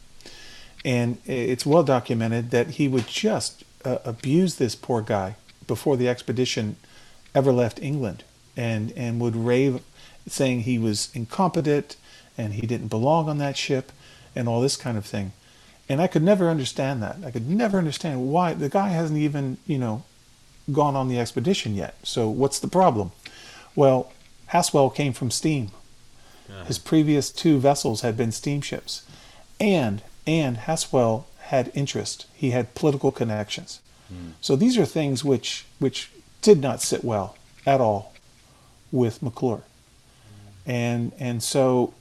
[0.83, 5.35] And it's well documented that he would just uh, abuse this poor guy
[5.67, 6.75] before the expedition
[7.33, 8.23] ever left England
[8.57, 9.81] and, and would rave
[10.27, 11.95] saying he was incompetent
[12.37, 13.91] and he didn't belong on that ship
[14.35, 15.31] and all this kind of thing.
[15.91, 17.17] And I could never understand that.
[17.25, 20.03] I could never understand why the guy hasn't even, you know,
[20.71, 21.95] gone on the expedition yet.
[22.03, 23.11] So what's the problem?
[23.75, 24.09] Well,
[24.47, 25.71] Haswell came from steam.
[26.65, 29.05] His previous two vessels had been steamships,
[29.59, 32.25] and and Haswell had interest.
[32.35, 33.79] He had political connections.
[34.07, 34.31] Hmm.
[34.41, 36.09] So these are things which which
[36.41, 38.13] did not sit well at all
[38.91, 39.63] with McClure.
[39.63, 40.71] Hmm.
[40.71, 41.93] And and so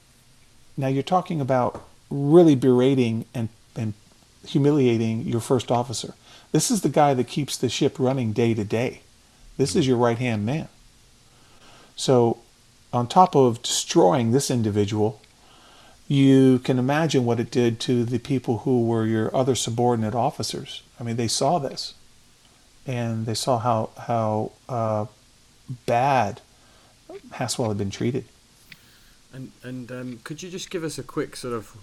[0.76, 3.48] now you're talking about really berating and,
[3.80, 3.94] and
[4.46, 6.14] humiliating your first officer.
[6.52, 9.00] This is the guy that keeps the ship running day to day.
[9.56, 10.68] This is your right hand man.
[11.96, 12.38] So,
[12.92, 15.20] on top of destroying this individual,
[16.08, 20.82] you can imagine what it did to the people who were your other subordinate officers.
[20.98, 21.94] I mean, they saw this,
[22.86, 25.06] and they saw how how uh,
[25.86, 26.40] bad
[27.32, 28.24] Haswell had been treated.
[29.32, 31.76] And and um, could you just give us a quick sort of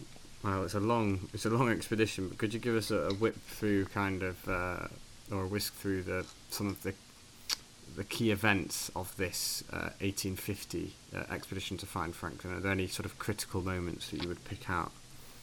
[0.47, 3.13] well, it's a long it's a long expedition, but could you give us a, a
[3.13, 4.87] whip through kind of uh,
[5.29, 6.93] or a whisk through the some of the
[7.97, 12.53] the key events of this uh, 1850 uh, expedition to find Franklin?
[12.53, 14.91] Are there any sort of critical moments that you would pick out?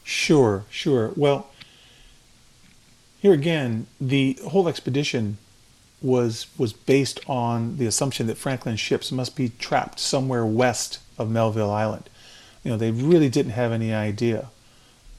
[0.04, 1.12] Sure, sure.
[1.16, 1.50] Well,
[3.20, 5.36] here again, the whole expedition
[6.00, 11.30] was was based on the assumption that Franklin's ships must be trapped somewhere west of
[11.30, 12.08] Melville Island.
[12.62, 14.48] You know, they really didn't have any idea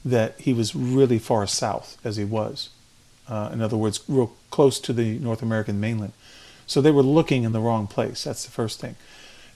[0.06, 2.70] that he was really far south as he was.
[3.28, 6.12] Uh, in other words, real close to the North American mainland.
[6.66, 8.24] So they were looking in the wrong place.
[8.24, 8.94] That's the first thing.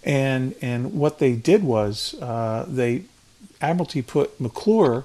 [0.03, 3.05] And and what they did was uh, they
[3.61, 5.05] Admiralty put McClure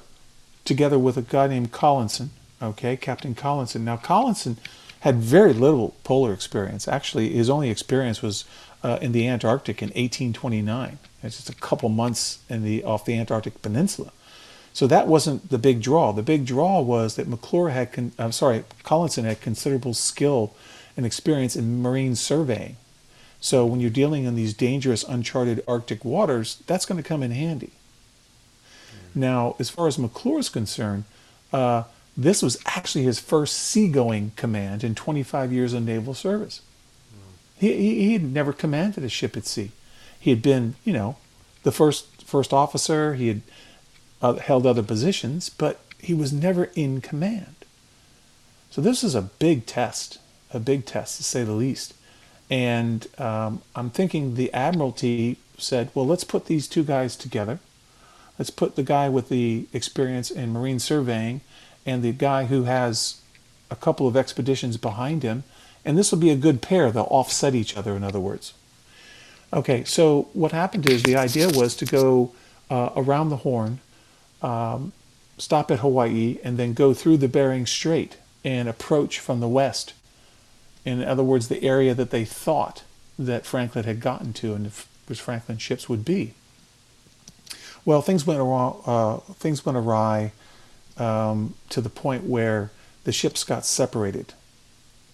[0.64, 2.32] together with a guy named Collinson.
[2.62, 3.86] Okay, Captain Collinson.
[3.86, 4.58] Now Collinson
[5.02, 6.88] had very little polar experience.
[6.88, 8.46] Actually, his only experience was
[8.84, 10.98] uh, in the Antarctic in 1829.
[11.22, 14.12] It's just a couple months in the off the Antarctic Peninsula.
[14.76, 16.12] So that wasn't the big draw.
[16.12, 20.54] The big draw was that McClure had, con- I'm sorry, Collinson had considerable skill
[20.98, 22.76] and experience in marine surveying.
[23.40, 27.32] So when you're dealing in these dangerous, uncharted Arctic waters, that's going to come in
[27.32, 27.72] handy.
[29.16, 31.06] Now, as far as McClure is concerned,
[31.54, 31.84] uh,
[32.18, 36.62] this was actually his first seagoing command in 25 years of naval service.
[37.58, 39.72] He, he, he had never commanded a ship at sea.
[40.20, 41.16] He had been, you know,
[41.64, 43.14] the first first officer.
[43.14, 43.42] He had
[44.26, 47.56] uh, held other positions, but he was never in command.
[48.72, 50.20] So this is a big test,
[50.54, 51.94] a big test to say the least.
[52.50, 57.60] And um, I'm thinking the Admiralty said, well, let's put these two guys together.
[58.38, 61.42] Let's put the guy with the experience in marine surveying
[61.86, 63.22] and the guy who has
[63.72, 65.44] a couple of expeditions behind him,
[65.84, 66.92] and this will be a good pair.
[66.92, 68.54] They'll offset each other, in other words.
[69.54, 72.32] Okay, so what happened is the idea was to go
[72.70, 73.80] uh, around the Horn,
[74.46, 74.92] um,
[75.38, 79.94] stop at Hawaii, and then go through the Bering Strait and approach from the west.
[80.86, 82.84] In other words, the area that they thought
[83.18, 84.72] that Franklin had gotten to and
[85.08, 86.34] which Franklin's ships would be.
[87.86, 88.82] Well, things went wrong.
[88.86, 90.32] Uh, things went awry
[90.98, 92.72] um, to the point where
[93.04, 94.34] the ships got separated.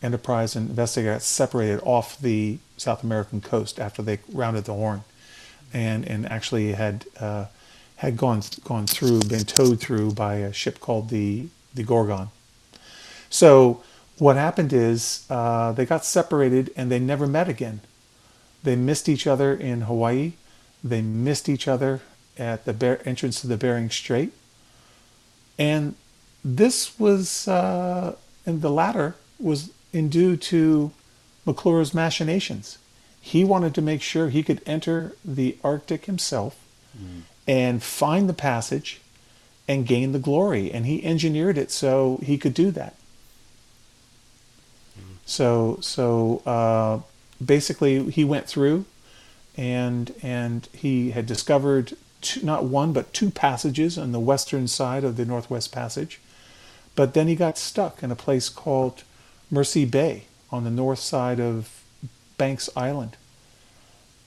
[0.01, 5.03] Enterprise and Investigator got separated off the South American coast after they rounded the Horn,
[5.73, 7.45] and and actually had uh,
[8.01, 12.29] had gone gone through, been towed through by a ship called the the Gorgon.
[13.29, 13.83] So
[14.17, 17.81] what happened is uh, they got separated and they never met again.
[18.63, 20.33] They missed each other in Hawaii.
[20.83, 22.01] They missed each other
[22.39, 24.33] at the entrance to the Bering Strait.
[25.59, 25.93] And
[26.43, 28.15] this was, uh,
[28.47, 30.91] and the latter was in due to
[31.45, 32.79] McClure's machinations.
[33.19, 36.57] He wanted to make sure he could enter the Arctic himself
[36.97, 37.21] mm.
[37.47, 39.01] And find the passage
[39.67, 40.71] and gain the glory.
[40.71, 42.95] And he engineered it so he could do that.
[44.97, 45.17] Mm.
[45.25, 46.99] So, so uh,
[47.43, 48.85] basically, he went through,
[49.57, 55.03] and and he had discovered two, not one but two passages on the western side
[55.03, 56.19] of the Northwest Passage.
[56.95, 59.03] But then he got stuck in a place called
[59.49, 61.83] Mercy Bay on the north side of
[62.37, 63.15] Banks Island,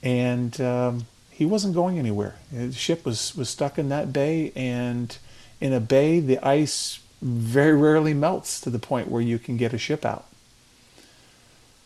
[0.01, 1.05] and um,
[1.35, 2.35] he wasn't going anywhere.
[2.51, 5.15] The ship was was stuck in that bay, and
[5.59, 9.73] in a bay, the ice very rarely melts to the point where you can get
[9.73, 10.25] a ship out.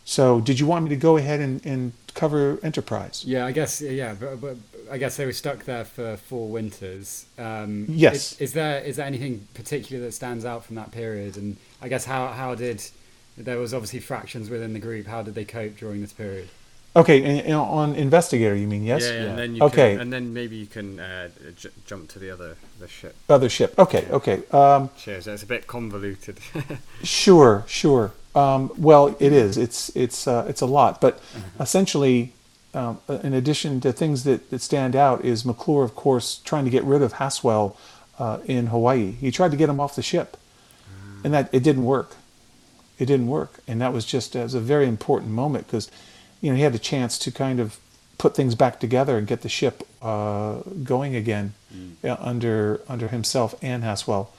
[0.06, 3.24] So, did you want me to go ahead and, and cover Enterprise?
[3.26, 3.82] Yeah, I guess.
[3.82, 4.58] Yeah, but, but
[4.92, 7.26] I guess they were stuck there for four winters.
[7.40, 8.34] Um, yes.
[8.34, 11.38] Is, is, there is there anything particular that stands out from that period?
[11.38, 12.84] And I guess how how did
[13.36, 15.08] there was obviously fractions within the group.
[15.08, 16.50] How did they cope during this period?
[16.96, 19.04] Okay, and, and on investigator, you mean yes?
[19.04, 19.30] Yeah, yeah.
[19.30, 22.32] and then you okay, can, and then maybe you can uh, j- jump to the
[22.32, 23.16] other the ship.
[23.30, 23.78] Other ship.
[23.78, 24.44] Okay, okay.
[24.52, 25.28] Um, Cheers.
[25.28, 26.40] It's a bit convoluted.
[27.04, 28.14] sure, sure.
[28.34, 29.58] Um, well, it is.
[29.58, 31.20] It's it's uh, it's a lot, but
[31.60, 32.34] essentially,
[32.74, 36.66] um, uh, in addition to things that, that stand out, is McClure, of course, trying
[36.66, 37.78] to get rid of Haswell
[38.18, 39.12] uh, in Hawaii.
[39.12, 40.38] He tried to get him off the ship,
[41.24, 42.16] and that it didn't work.
[42.98, 45.90] It didn't work, and that was just as a very important moment because,
[46.42, 47.80] you know, he had a chance to kind of
[48.18, 51.54] put things back together and get the ship uh, going again
[52.04, 54.32] uh, under under himself and Haswell,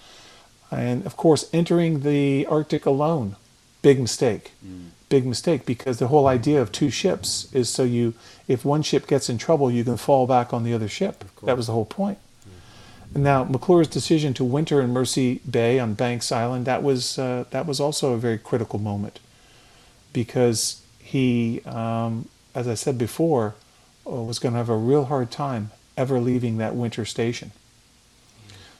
[0.71, 3.37] and of course entering the Arctic alone,
[3.83, 4.53] big mistake,
[5.09, 8.15] big mistake because the whole idea of two ships is so you
[8.49, 11.25] if one ship gets in trouble you can fall back on the other ship.
[11.43, 12.19] That was the whole point.
[13.15, 17.67] Now McClure's decision to winter in Mercy Bay on Banks Island that was uh, that
[17.67, 19.19] was also a very critical moment.
[20.13, 20.80] Because
[21.11, 23.57] he, um, as I said before,
[24.07, 27.51] uh, was going to have a real hard time ever leaving that winter station.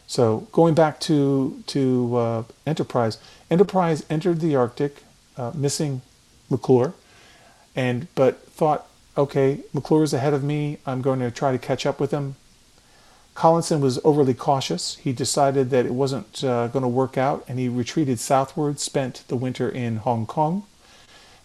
[0.07, 3.19] So going back to to uh, Enterprise,
[3.51, 5.03] Enterprise entered the Arctic,
[5.37, 6.03] uh, missing
[6.49, 6.95] McClure,
[7.75, 10.79] and but thought, okay, McClure is ahead of me.
[10.87, 12.37] I'm going to try to catch up with him.
[13.35, 14.97] Collinson was overly cautious.
[14.97, 18.79] He decided that it wasn't uh, going to work out, and he retreated southward.
[18.79, 20.65] Spent the winter in Hong Kong.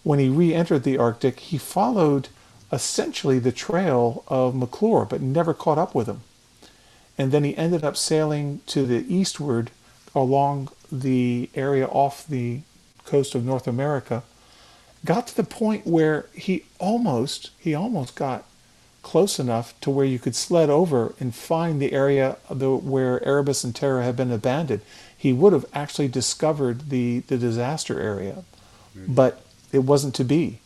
[0.06, 2.28] When he re-entered the Arctic, he followed
[2.72, 6.22] essentially the trail of McClure, but never caught up with him.
[7.18, 9.72] And then he ended up sailing to the eastward
[10.14, 12.60] along the area off the
[13.04, 14.22] coast of North America.
[15.04, 18.44] Got to the point where he almost he almost got
[19.02, 23.64] close enough to where you could sled over and find the area the, where Erebus
[23.64, 24.82] and Terror had been abandoned.
[25.18, 28.44] He would have actually discovered the, the disaster area,
[28.96, 29.16] mm-hmm.
[29.16, 29.45] but
[29.76, 30.60] it wasn't to be.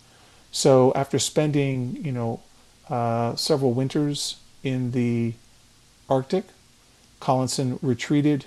[0.52, 2.42] So after spending, you know,
[2.90, 5.34] uh, several winters in the
[6.10, 6.46] Arctic,
[7.20, 8.46] Collinson retreated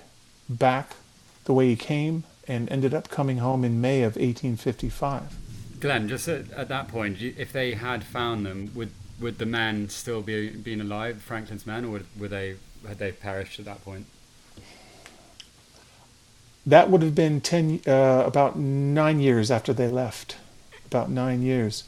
[0.49, 0.97] back
[1.45, 5.37] the way he came and ended up coming home in May of 1855.
[5.81, 8.91] Glenn, just at, at that point, if they had found them, would
[9.21, 12.57] would the men still be been alive, Franklin's men, or would, were they
[12.87, 14.07] had they perished at that point?
[16.67, 20.37] That would have been ten, uh, about nine years after they left.
[20.95, 21.85] About nine years.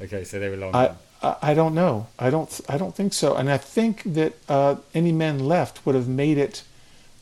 [0.00, 0.74] Okay, so they were long.
[0.74, 0.84] I.
[1.22, 2.06] I I don't know.
[2.18, 2.60] I don't.
[2.68, 3.34] I don't think so.
[3.34, 6.62] And I think that uh, any men left would have made it.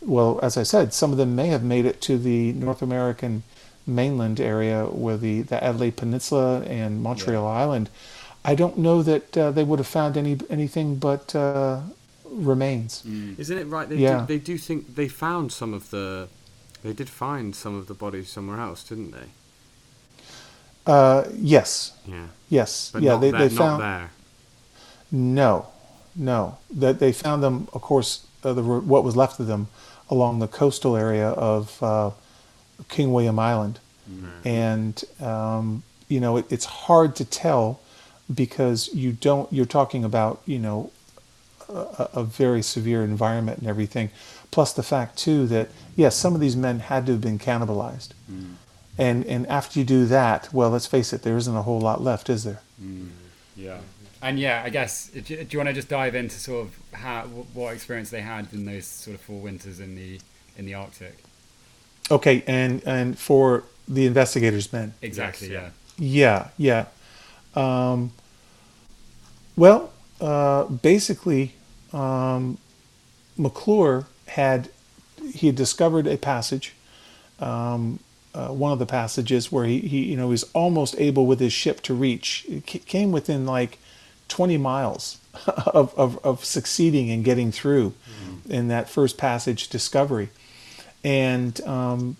[0.00, 3.42] Well, as I said, some of them may have made it to the North American
[3.86, 7.88] mainland area, where the the Adelaide Peninsula and Montreal Island.
[8.44, 11.80] I don't know that uh, they would have found any anything but uh,
[12.24, 13.04] remains.
[13.38, 13.88] Isn't it right?
[13.88, 14.20] They Yeah.
[14.20, 16.28] do, they do think they found some of the.
[16.82, 19.28] They did find some of the bodies somewhere else, didn't they?
[20.86, 22.26] Uh, yes, Yeah.
[22.48, 23.16] yes, But yeah.
[23.16, 24.10] They there, they not found there.
[25.10, 25.66] no,
[26.16, 26.58] no.
[26.70, 29.68] That they found them, of course, uh, the what was left of them
[30.10, 32.10] along the coastal area of uh,
[32.88, 33.78] King William Island,
[34.44, 37.80] and um, you know it, it's hard to tell
[38.34, 39.50] because you don't.
[39.52, 40.90] You're talking about you know
[41.68, 44.10] a, a very severe environment and everything.
[44.50, 48.08] Plus the fact too that yes, some of these men had to have been cannibalized,
[48.98, 52.02] and and after you do that, well, let's face it, there isn't a whole lot
[52.02, 52.60] left, is there?
[53.56, 53.78] Yeah.
[54.20, 57.22] And yeah, I guess do you, want to just dive into sort of how
[57.54, 60.20] what experience they had in those sort of four winters in the
[60.56, 61.18] in the Arctic?
[62.10, 64.94] Okay, and and for the investigators' men.
[65.02, 65.50] Exactly.
[65.50, 66.48] Yes, yeah.
[66.56, 66.86] Yeah,
[67.56, 67.90] yeah.
[67.92, 68.12] Um,
[69.56, 71.54] well, uh, basically,
[71.92, 72.58] um,
[73.36, 74.68] McClure had
[75.34, 76.74] he had discovered a passage,
[77.40, 77.98] um,
[78.34, 81.52] uh, one of the passages where he, he you know was almost able with his
[81.52, 82.46] ship to reach.
[82.48, 83.78] It came within like
[84.28, 87.94] twenty miles of, of of succeeding and getting through
[88.48, 90.30] in that first passage discovery,
[91.04, 92.16] and um,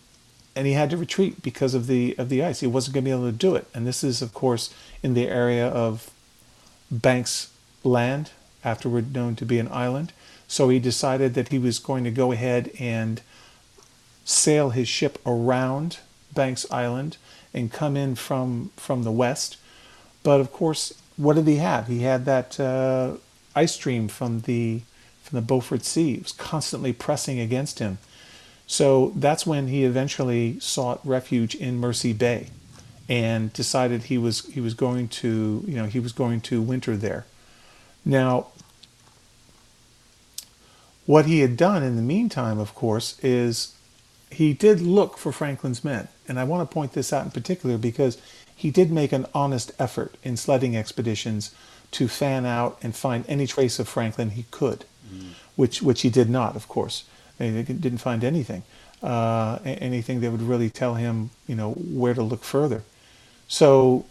[0.54, 2.60] and he had to retreat because of the of the ice.
[2.60, 3.66] He wasn't going to be able to do it.
[3.74, 6.10] And this is, of course, in the area of
[6.90, 7.50] Banks
[7.84, 8.30] Land,
[8.64, 10.12] afterward known to be an island.
[10.46, 13.22] So he decided that he was going to go ahead and
[14.24, 15.98] sail his ship around
[16.34, 17.16] Banks Island
[17.52, 19.56] and come in from from the west.
[20.22, 21.88] But of course, what did he have?
[21.88, 23.16] He had that uh,
[23.54, 24.82] ice stream from the
[25.22, 26.14] from the Beaufort Sea.
[26.14, 27.98] It was constantly pressing against him.
[28.66, 32.48] So that's when he eventually sought refuge in Mercy Bay
[33.08, 36.96] and decided he was he was going to you know he was going to winter
[36.96, 37.26] there.
[38.04, 38.46] Now
[41.04, 43.74] what he had done in the meantime, of course, is
[44.32, 46.08] he did look for Franklin's men.
[46.28, 48.18] And I want to point this out in particular because
[48.54, 51.54] he did make an honest effort in sledding expeditions
[51.92, 54.84] to fan out and find any trace of Franklin he could,
[55.56, 57.04] which which he did not, of course.
[57.38, 58.62] He didn't find anything,
[59.02, 62.82] uh, anything that would really tell him, you know, where to look further.
[63.48, 64.06] So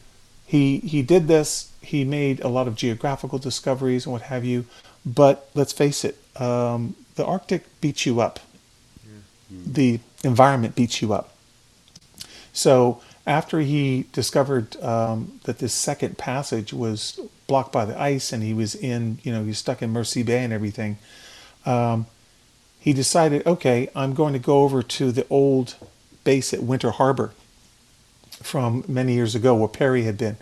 [0.45, 4.65] he he did this he made a lot of geographical discoveries and what have you.
[5.05, 8.39] But let's face it, um, the Arctic beats you up.
[9.65, 11.35] The environment beats you up.
[12.53, 18.43] So after he discovered um, that this second passage was blocked by the ice and
[18.43, 20.97] he was in, you know, he was stuck in Mercy Bay and everything,
[21.65, 22.07] um,
[22.79, 25.75] he decided, okay, I'm going to go over to the old
[26.23, 27.31] base at Winter Harbor
[28.41, 30.37] from many years ago where Parry had been.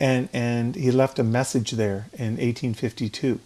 [0.00, 3.40] And, and he left a message there in 1852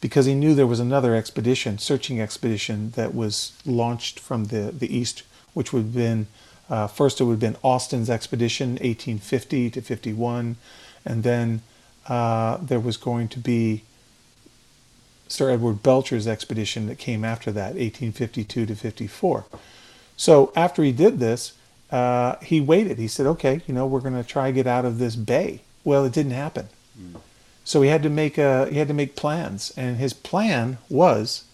[0.00, 4.94] because he knew there was another expedition, searching expedition, that was launched from the, the
[4.94, 5.22] east,
[5.52, 6.26] which would have been
[6.70, 10.56] uh, first it would have been Austin's expedition, 1850 to 51,
[11.04, 11.62] and then
[12.06, 13.82] uh, there was going to be
[15.26, 19.44] Sir Edward Belcher's expedition that came after that, 1852 to 54.
[20.16, 21.54] So after he did this,
[21.90, 22.98] uh, he waited.
[22.98, 25.62] He said, "Okay, you know, we're going to try to get out of this bay."
[25.82, 26.68] Well, it didn't happen.
[26.96, 27.20] Mm.
[27.70, 31.44] So he had to make a he had to make plans, and his plan was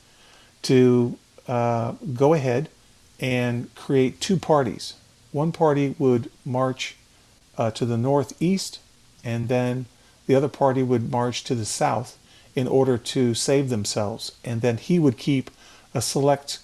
[0.63, 2.71] to uh, go ahead
[3.21, 4.95] and create two parties.
[5.33, 6.97] One party would march
[7.59, 8.79] uh, to the northeast,
[9.23, 9.85] and then
[10.27, 12.17] the other party would march to the south
[12.55, 14.33] in order to save themselves.
[14.43, 15.51] And then he would keep
[15.93, 16.61] a select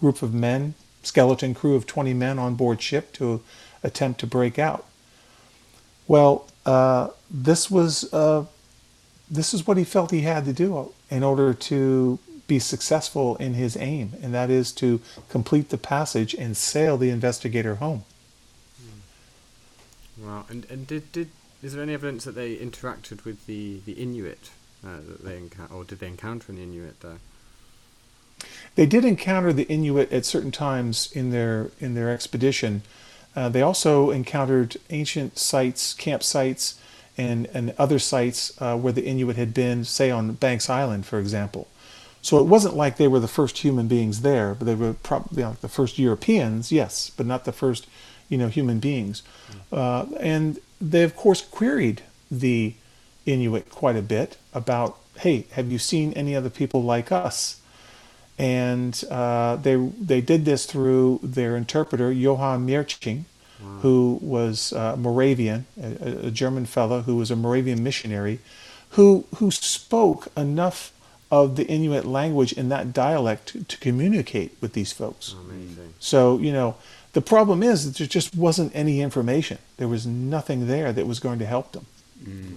[0.00, 3.42] group of men, skeleton crew of 20 men on board ship to
[3.82, 4.84] attempt to break out.
[6.06, 8.44] Well, uh, this was uh,
[9.32, 13.54] this is what he felt he had to do in order to be successful in
[13.54, 18.04] his aim, and that is to complete the passage and sail the investigator home.
[20.18, 20.44] Wow!
[20.50, 21.30] And and did did
[21.62, 24.50] is there any evidence that they interacted with the the Inuit
[24.84, 27.18] uh, that they encounter, or did they encounter an Inuit there?
[28.74, 32.82] They did encounter the Inuit at certain times in their in their expedition.
[33.34, 36.74] Uh, they also encountered ancient sites, campsites,
[37.16, 41.18] and and other sites uh, where the Inuit had been, say on Banks Island, for
[41.18, 41.68] example.
[42.22, 45.42] So it wasn't like they were the first human beings there, but they were probably
[45.42, 47.86] like the first Europeans, yes, but not the first,
[48.28, 49.22] you know, human beings.
[49.72, 49.78] Mm.
[49.78, 52.74] Uh, and they of course queried the
[53.26, 57.60] Inuit quite a bit about, hey, have you seen any other people like us?
[58.38, 63.24] And uh, they they did this through their interpreter Johann Miertsching,
[63.62, 63.78] wow.
[63.80, 68.38] who was uh, Moravian, a, a, German fellow who was a Moravian missionary,
[68.90, 70.92] who who spoke enough
[71.30, 75.34] of the Inuit language in that dialect to, to communicate with these folks.
[75.34, 75.94] Amazing.
[75.98, 76.76] So you know,
[77.12, 79.58] the problem is that there just wasn't any information.
[79.76, 81.86] There was nothing there that was going to help them.
[82.22, 82.56] Mm.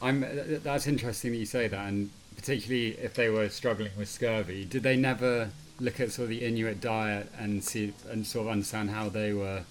[0.00, 0.26] I'm.
[0.62, 4.82] That's interesting that you say that, and particularly if they were struggling with scurvy, did
[4.82, 8.90] they never look at sort of the Inuit diet and see and sort of understand
[8.90, 9.62] how they were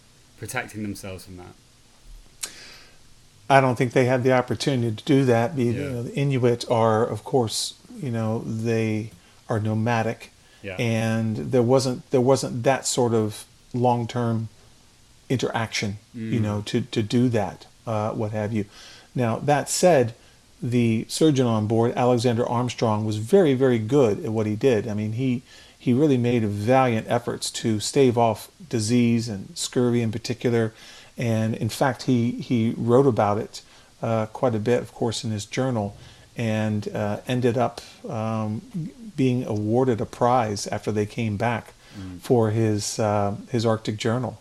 [0.41, 1.53] protecting themselves from that?
[3.47, 5.55] I don't think they had the opportunity to do that.
[5.55, 5.65] yeah.
[5.65, 9.11] you know, the Inuit are, of course, you know, they
[9.47, 10.31] are nomadic,
[10.63, 10.77] yeah.
[10.79, 14.49] and there wasn't there wasn't that sort of long term
[15.29, 16.31] interaction, mm.
[16.31, 18.65] you know, to to do that, uh, what have you.
[19.13, 20.15] Now that said,
[20.59, 24.87] the surgeon on board, Alexander Armstrong, was very, very good at what he did.
[24.87, 25.43] I mean, he
[25.81, 30.73] he really made valiant efforts to stave off disease and scurvy in particular,
[31.17, 32.19] and in fact, he
[32.49, 33.63] he wrote about it
[34.01, 35.87] uh, quite a bit, of course, in his journal,
[36.37, 38.61] and uh, ended up um,
[39.15, 42.19] being awarded a prize after they came back mm.
[42.19, 44.33] for his uh, his Arctic journal,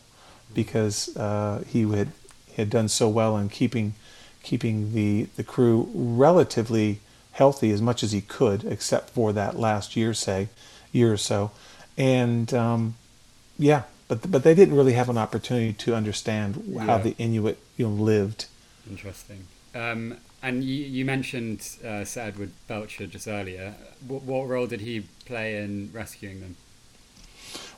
[0.53, 2.09] because uh, he had
[2.57, 3.95] had done so well in keeping
[4.43, 7.01] keeping the, the crew relatively
[7.33, 10.49] healthy as much as he could, except for that last year, say,
[10.93, 11.51] year or so.
[11.97, 12.95] And um,
[13.59, 16.85] yeah, but but they didn't really have an opportunity to understand yeah.
[16.85, 18.47] how the Inuit you know lived.
[18.89, 19.47] Interesting.
[19.75, 23.75] Um, and you, you mentioned uh, Sir Edward Belcher just earlier.
[24.07, 26.57] What, what role did he play in rescuing them?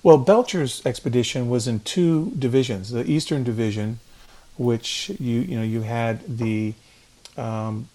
[0.03, 4.01] Well, Belcher's expedition was in two divisions: the Eastern Division,
[4.57, 6.75] which you you know you had the
[7.37, 7.89] um,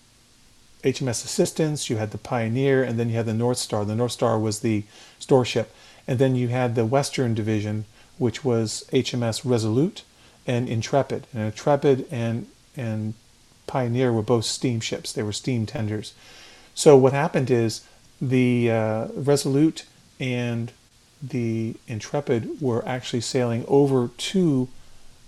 [0.84, 3.84] HMS Assistance, you had the Pioneer, and then you had the North Star.
[3.84, 4.84] The North Star was the
[5.20, 5.74] store ship,
[6.08, 7.86] and then you had the Western Division,
[8.18, 10.04] which was HMS Resolute
[10.46, 11.28] and Intrepid.
[11.34, 13.16] And Intrepid and and
[13.66, 16.14] Pioneer were both steamships; they were steam tenders.
[16.76, 17.82] So what happened is
[18.22, 19.86] the uh, Resolute
[20.20, 20.72] and
[21.22, 24.70] the Intrepid were actually sailing over to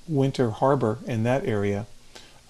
[0.08, 1.88] Winter Harbor in that area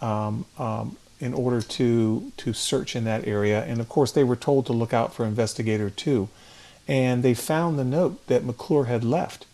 [0.01, 3.63] um, um, in order to to search in that area.
[3.63, 6.29] And of course, they were told to look out for Investigator Two,
[6.87, 9.45] and they found the note that McClure had left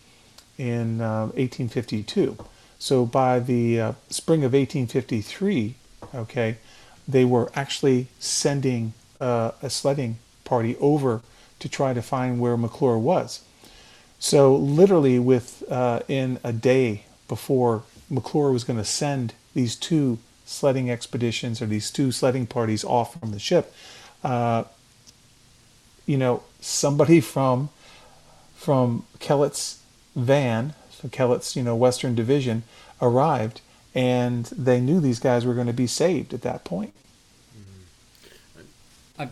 [0.57, 2.38] in uh, 1852.
[2.78, 5.76] So by the uh, spring of 1853,
[6.13, 6.57] okay,
[7.07, 11.22] they were actually sending uh, a sledding party over
[11.59, 13.41] to try to find where McClure was.
[14.20, 20.20] So literally, with uh, in a day before McClure was going to send these two
[20.46, 23.74] sledding expeditions or these two sledding parties off from the ship,
[24.24, 24.64] uh,
[26.06, 27.70] you know, somebody from
[28.56, 29.82] from Kellett's
[30.16, 32.64] van, so Kellett's you know Western Division,
[33.02, 33.62] arrived,
[33.93, 36.93] and they knew these guys were going to be saved at that point.
[39.18, 39.28] Uh,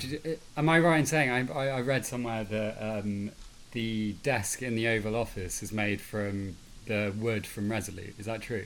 [0.55, 3.31] am I right in saying I, I read somewhere that um,
[3.73, 6.55] the desk in the Oval Office is made from
[6.85, 8.17] the wood from Resolute?
[8.17, 8.65] Is that true?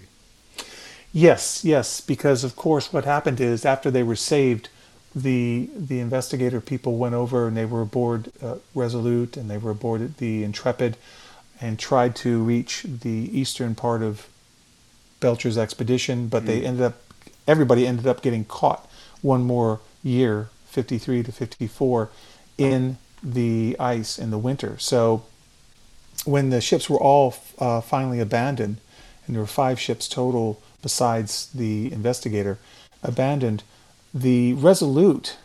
[1.14, 4.70] Yes, yes, because of course what happened is after they were saved,
[5.16, 9.72] the the investigator people went over and they were aboard uh, Resolute and they were
[9.72, 10.98] aboard the Intrepid
[11.60, 14.28] and tried to reach the eastern part of
[15.20, 16.48] Belcher's expedition, but mm.
[16.48, 17.02] they ended up
[17.48, 18.88] everybody ended up getting caught
[19.22, 22.10] one more year 53 to 54
[22.58, 24.78] in the ice in the winter.
[24.78, 25.26] So
[26.26, 28.78] when the ships were all uh, finally abandoned,
[29.26, 32.58] and there were five ships total besides the investigator
[33.04, 33.64] abandoned,
[34.14, 35.38] the Resolute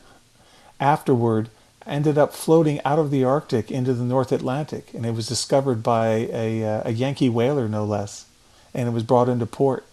[0.81, 1.49] afterward
[1.87, 5.83] ended up floating out of the Arctic into the North Atlantic, and it was discovered
[5.83, 8.27] by a, uh, a Yankee whaler, no less,
[8.75, 9.85] and it was brought into port.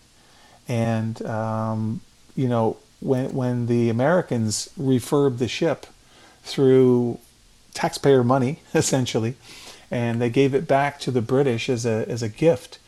[0.68, 2.02] And um,
[2.36, 5.86] you know, when when the Americans refurbed the ship
[6.44, 7.20] through
[7.74, 9.36] taxpayer money, essentially,
[9.90, 12.80] and they gave it back to the British as a as a gift.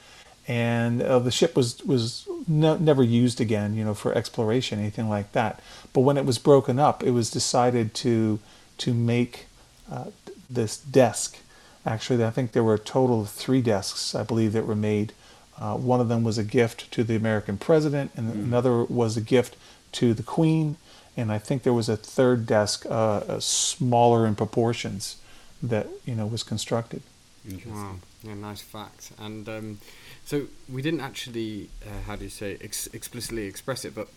[0.48, 5.08] And uh, the ship was was no, never used again, you know, for exploration, anything
[5.08, 5.62] like that.
[5.94, 8.40] But when it was broken up, it was decided to
[8.80, 9.46] to make
[9.92, 10.06] uh,
[10.50, 11.38] this desk.
[11.86, 15.14] Actually, I think there were a total of three desks, I believe, that were made.
[15.60, 18.34] Uh, one of them was a gift to the American president, and mm.
[18.34, 19.56] another was a gift
[19.94, 20.78] to the Queen,
[21.16, 25.18] and I think there was a third desk, uh, smaller in proportions,
[25.62, 27.04] that you know was constructed.
[27.68, 29.12] Wow, yeah, nice fact.
[29.20, 29.80] And um,
[30.26, 34.08] so we didn't actually, uh, how do you say, ex- explicitly express it, but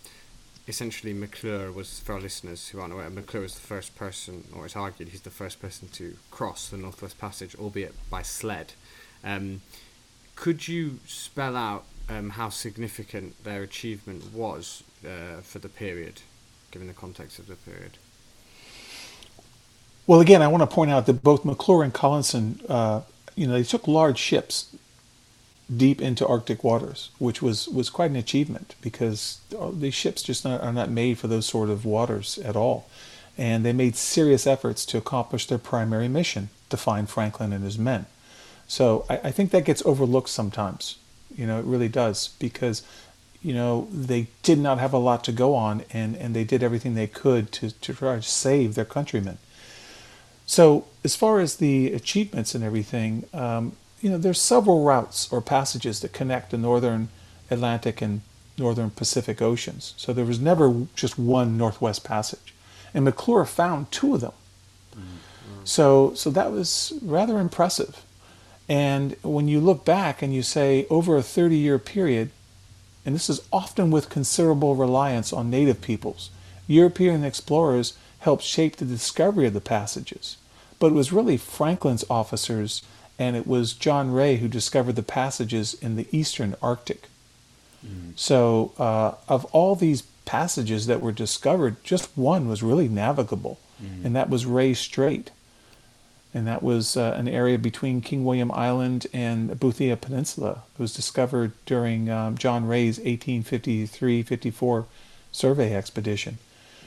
[0.66, 3.10] essentially McClure was for our listeners who aren't aware.
[3.10, 6.76] McClure was the first person, or it's argued he's the first person to cross the
[6.76, 8.72] Northwest Passage, albeit by sled.
[9.22, 9.62] Um,
[10.36, 16.22] could you spell out um, how significant their achievement was uh, for the period,
[16.70, 17.98] given the context of the period?
[20.06, 23.02] Well, again, I want to point out that both McClure and Collinson, uh,
[23.36, 24.76] you know, they took large ships
[25.74, 29.40] deep into Arctic waters, which was, was quite an achievement because
[29.72, 32.88] these ships just not, are not made for those sort of waters at all.
[33.36, 37.78] And they made serious efforts to accomplish their primary mission to find Franklin and his
[37.78, 38.06] men.
[38.68, 40.98] So I, I think that gets overlooked sometimes.
[41.34, 42.82] You know, it really does because
[43.44, 46.62] you know, they did not have a lot to go on and, and they did
[46.62, 49.36] everything they could to, to try to save their countrymen.
[50.46, 55.40] So, as far as the achievements and everything, um, you know, there's several routes or
[55.40, 57.08] passages that connect the northern
[57.50, 58.20] Atlantic and
[58.58, 59.94] northern Pacific Oceans.
[59.96, 62.52] So there was never just one Northwest Passage,
[62.92, 64.34] and McClure found two of them.
[64.92, 65.64] Mm-hmm.
[65.64, 68.04] So, so that was rather impressive.
[68.68, 72.28] And when you look back and you say over a 30-year period,
[73.06, 76.28] and this is often with considerable reliance on native peoples.
[76.66, 80.36] European explorers helped shape the discovery of the passages,
[80.78, 82.82] but it was really Franklin's officers
[83.18, 87.08] and it was John Rae who discovered the passages in the eastern Arctic.
[87.84, 88.12] Mm.
[88.16, 94.04] So, uh, of all these passages that were discovered, just one was really navigable, mm.
[94.04, 95.30] and that was Rae Strait
[96.34, 100.64] and that was uh, an area between King William Island and Boothia Peninsula.
[100.76, 104.86] It was discovered during um, John Rae's 1853-54
[105.30, 106.38] survey expedition.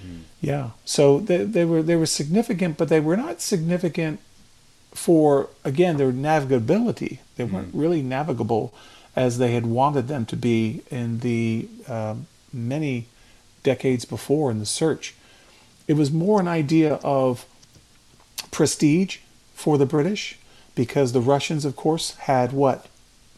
[0.05, 0.23] Mm.
[0.41, 4.19] Yeah, so they, they were they were significant, but they were not significant
[4.97, 7.19] for again their navigability.
[7.35, 8.73] They weren't really navigable
[9.15, 12.15] as they had wanted them to be in the uh,
[12.51, 13.05] many
[13.63, 15.13] decades before in the search.
[15.87, 17.45] It was more an idea of
[18.51, 19.17] prestige
[19.53, 20.37] for the British
[20.73, 22.87] because the Russians, of course, had what?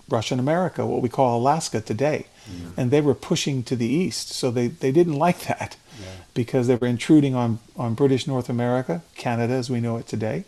[0.07, 2.25] Russian America, what we call Alaska today.
[2.49, 2.71] Mm.
[2.77, 4.29] And they were pushing to the east.
[4.29, 6.07] So they, they didn't like that yeah.
[6.33, 10.45] because they were intruding on, on British North America, Canada as we know it today.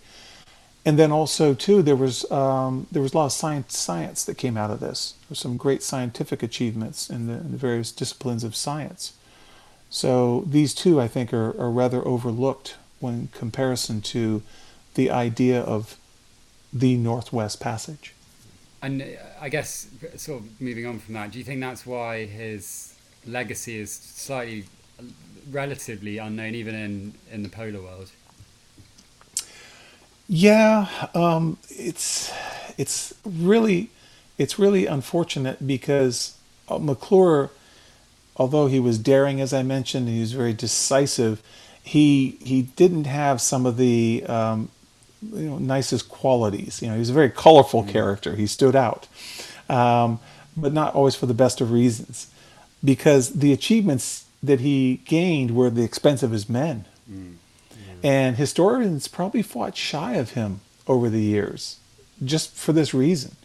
[0.83, 4.37] And then also too, there was um, there was a lot of science science that
[4.37, 5.13] came out of this.
[5.29, 9.13] There some great scientific achievements in the, in the various disciplines of science.
[9.89, 14.41] So these two, I think, are, are rather overlooked when comparison to
[14.95, 15.97] the idea of
[16.73, 18.13] the Northwest Passage.
[18.81, 19.05] And uh,
[19.39, 23.77] I guess, sort of moving on from that, do you think that's why his legacy
[23.77, 24.65] is slightly
[25.49, 28.11] relatively unknown even in in the polar world.
[30.33, 32.31] Yeah, um, it's
[32.77, 33.89] it's really
[34.37, 36.37] it's really unfortunate because
[36.69, 37.49] uh, McClure,
[38.37, 41.43] although he was daring, as I mentioned, he was very decisive.
[41.83, 44.69] He he didn't have some of the um,
[45.21, 46.81] you know nicest qualities.
[46.81, 48.37] You know, he was a very colorful character.
[48.37, 49.09] He stood out,
[49.67, 50.21] um,
[50.55, 52.31] but not always for the best of reasons,
[52.81, 56.85] because the achievements that he gained were at the expense of his men.
[58.03, 61.79] And historians probably fought shy of him over the years,
[62.23, 63.35] just for this reason.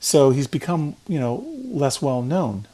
[0.00, 2.66] So he's become, you know, less well known.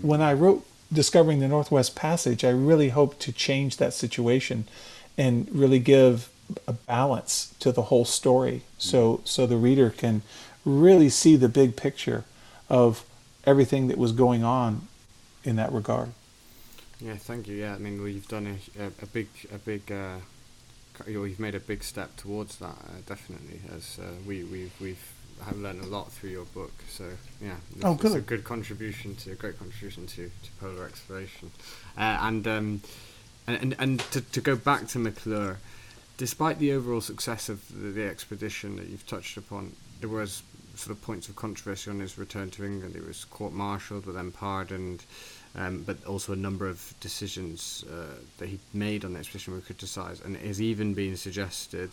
[0.00, 4.66] When I wrote Discovering the Northwest Passage, I really hoped to change that situation
[5.16, 6.28] and really give
[6.66, 10.20] a balance to the whole story so so the reader can
[10.64, 12.24] really see the big picture
[12.68, 13.04] of
[13.44, 14.86] everything that was going on
[15.44, 16.10] in that regard.
[17.00, 17.56] Yeah, thank you.
[17.56, 20.18] Yeah, I mean, you've done a, a, a big, a big, uh,
[21.06, 22.66] you know, you've made a big step towards that.
[22.68, 25.12] Uh, definitely, as uh, we we've we've
[25.44, 26.72] have learned a lot through your book.
[26.88, 27.04] So
[27.40, 28.26] yeah, it's, Oh, it's a good.
[28.26, 31.50] good contribution to a great contribution to, to polar exploration.
[31.98, 32.80] Uh, and um,
[33.46, 35.58] and and, and to, to go back to McClure,
[36.16, 40.42] despite the overall success of the, the expedition that you've touched upon, there was
[40.74, 42.94] sort of points of controversy on his return to England.
[42.94, 45.04] He was court-martialed, but then pardoned.
[45.54, 49.60] Um, but also a number of decisions uh, that he made on the expedition were
[49.60, 51.90] criticised, and it has even been suggested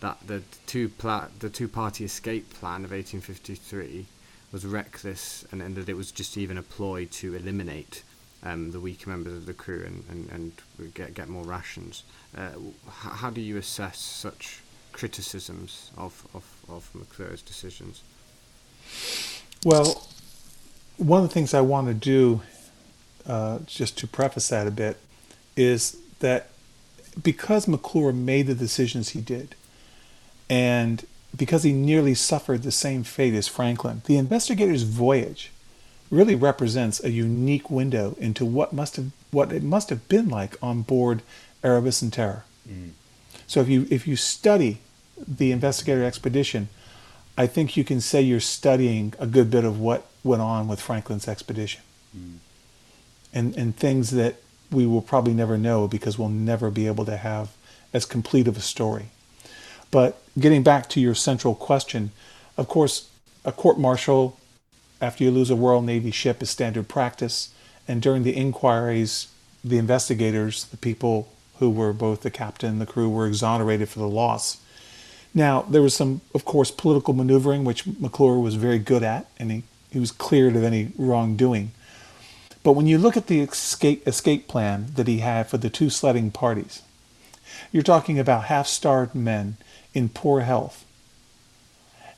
[0.00, 4.06] that the two pla- the two-party escape plan of 1853
[4.50, 8.02] was reckless, and, and that it was just even a ploy to eliminate
[8.42, 10.30] um, the weaker members of the crew and, and,
[10.78, 12.02] and get get more rations.
[12.36, 12.50] Uh,
[12.88, 14.60] how do you assess such
[14.92, 18.02] criticisms of, of, of McClure's decisions?
[19.64, 20.08] Well,
[20.96, 22.40] one of the things I want to do,
[23.26, 24.98] uh, just to preface that a bit,
[25.56, 26.48] is that
[27.22, 29.54] because McClure made the decisions he did,
[30.48, 31.04] and
[31.36, 35.50] because he nearly suffered the same fate as Franklin, the investigator's voyage
[36.10, 40.56] really represents a unique window into what must have what it must have been like
[40.62, 41.22] on board
[41.62, 42.44] Erebus and Terror.
[43.46, 44.78] So if you if you study
[45.26, 46.68] the investigator expedition,
[47.36, 50.80] I think you can say you're studying a good bit of what went on with
[50.80, 51.82] Franklin's expedition.
[53.36, 54.34] And and things that
[54.70, 57.46] we will probably never know because we'll never be able to have
[57.92, 59.06] as complete of a story.
[59.90, 62.10] But getting back to your central question,
[62.56, 63.08] of course,
[63.44, 64.38] a court martial
[65.00, 67.50] after you lose a Royal Navy ship is standard practice.
[67.86, 69.28] And during the inquiries,
[69.62, 71.28] the investigators, the people
[71.58, 74.58] who were both the captain and the crew, were exonerated for the loss.
[75.32, 79.50] Now, there was some, of course, political maneuvering, which McClure was very good at, and
[79.50, 81.72] he, he was cleared of any wrongdoing.
[82.66, 85.88] But when you look at the escape, escape plan that he had for the two
[85.88, 86.82] sledding parties,
[87.70, 89.56] you're talking about half starved men
[89.94, 90.84] in poor health.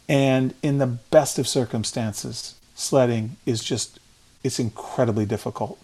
[0.09, 4.01] And in the best of circumstances, sledding is just,
[4.43, 5.79] it's incredibly difficult.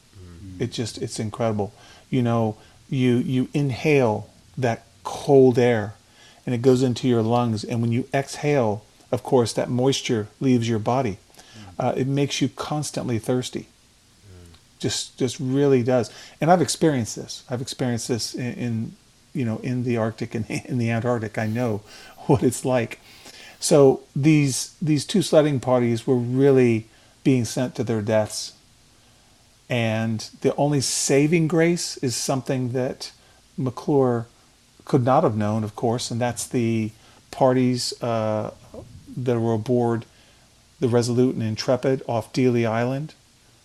[0.59, 1.75] It just, it's incredible.
[2.09, 2.57] You know,
[2.89, 5.93] you, you inhale that cold air
[6.47, 7.65] and it goes into your lungs.
[7.65, 11.19] And when you exhale, of course, that moisture leaves your body.
[11.79, 13.69] Uh, it makes you constantly thirsty.
[14.79, 16.11] Just, just really does.
[16.41, 17.45] And I've experienced this.
[17.49, 18.97] I've experienced this in, in
[19.35, 21.37] you know, in the Arctic and in the Antarctic.
[21.37, 21.83] I know
[22.27, 23.01] what it's like.
[23.61, 26.89] So these these two sledding parties were really
[27.23, 28.53] being sent to their deaths.
[29.69, 33.13] And the only saving grace is something that
[33.57, 34.27] McClure
[34.85, 36.91] could not have known, of course, and that's the
[37.31, 38.53] parties uh,
[39.17, 40.05] that were aboard
[40.81, 43.15] the Resolute and Intrepid off Dealey Island.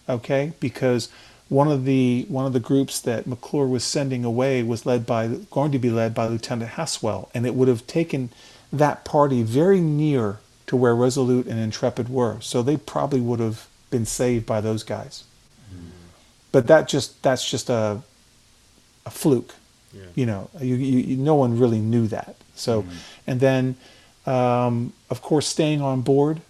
[0.10, 1.10] Okay, because
[1.50, 5.28] one of the one of the groups that McClure was sending away was led by
[5.52, 8.30] going to be led by Lieutenant Haswell, and it would have taken
[8.74, 12.40] that party very near to where Resolute and Intrepid were.
[12.42, 15.24] So they probably would have been saved by those guys.
[16.52, 18.02] But that just that's just a
[19.06, 19.56] a fluke.
[19.94, 20.04] Yeah.
[20.14, 22.36] You know, you, you, you, no one really knew that.
[22.54, 22.86] So,
[23.26, 23.76] and then,
[24.28, 26.42] um, of course, staying on board.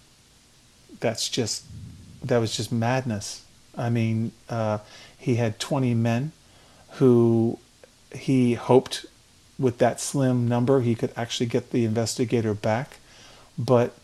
[1.00, 1.64] That's just
[2.22, 3.44] that was just madness.
[3.76, 4.78] I mean, uh,
[5.16, 6.32] he had 20 men
[6.92, 7.58] who
[8.12, 9.06] he hoped
[9.58, 12.96] with that slim number he could actually get the investigator back.
[13.58, 13.94] But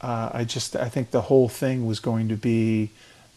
[0.00, 2.90] uh, I just I think the whole thing was going to be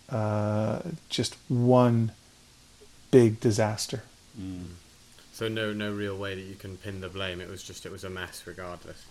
[0.10, 2.12] uh, just one
[3.12, 4.04] big disaster.
[5.36, 7.42] So no, no real way that you can pin the blame.
[7.42, 9.06] It was just, it was a mess, regardless.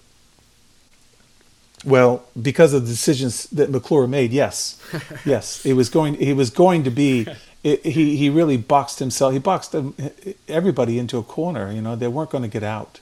[1.85, 4.80] Well, because of the decisions that McClure made, yes,
[5.24, 6.14] yes, it was going.
[6.14, 7.26] He was going to be
[7.62, 9.32] it, he he really boxed himself.
[9.32, 9.95] He boxed them,
[10.49, 11.70] everybody into a corner.
[11.70, 13.01] You know, they weren't going to get out.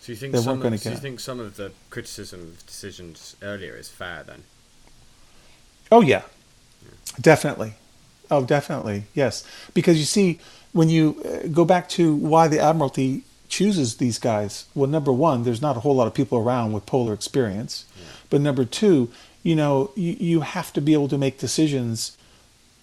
[0.00, 1.72] So you think They some weren't gonna of, so you get- think some of the
[1.90, 4.44] criticism of decisions earlier is fair then?
[5.90, 6.22] Oh yeah,
[7.20, 7.74] definitely.
[8.30, 9.04] Oh, definitely.
[9.14, 10.38] Yes, because you see,
[10.72, 15.44] when you uh, go back to why the Admiralty chooses these guys, well, number one,
[15.44, 17.86] there's not a whole lot of people around with polar experience,
[18.30, 19.10] but number two,
[19.42, 22.16] you know, you, you have to be able to make decisions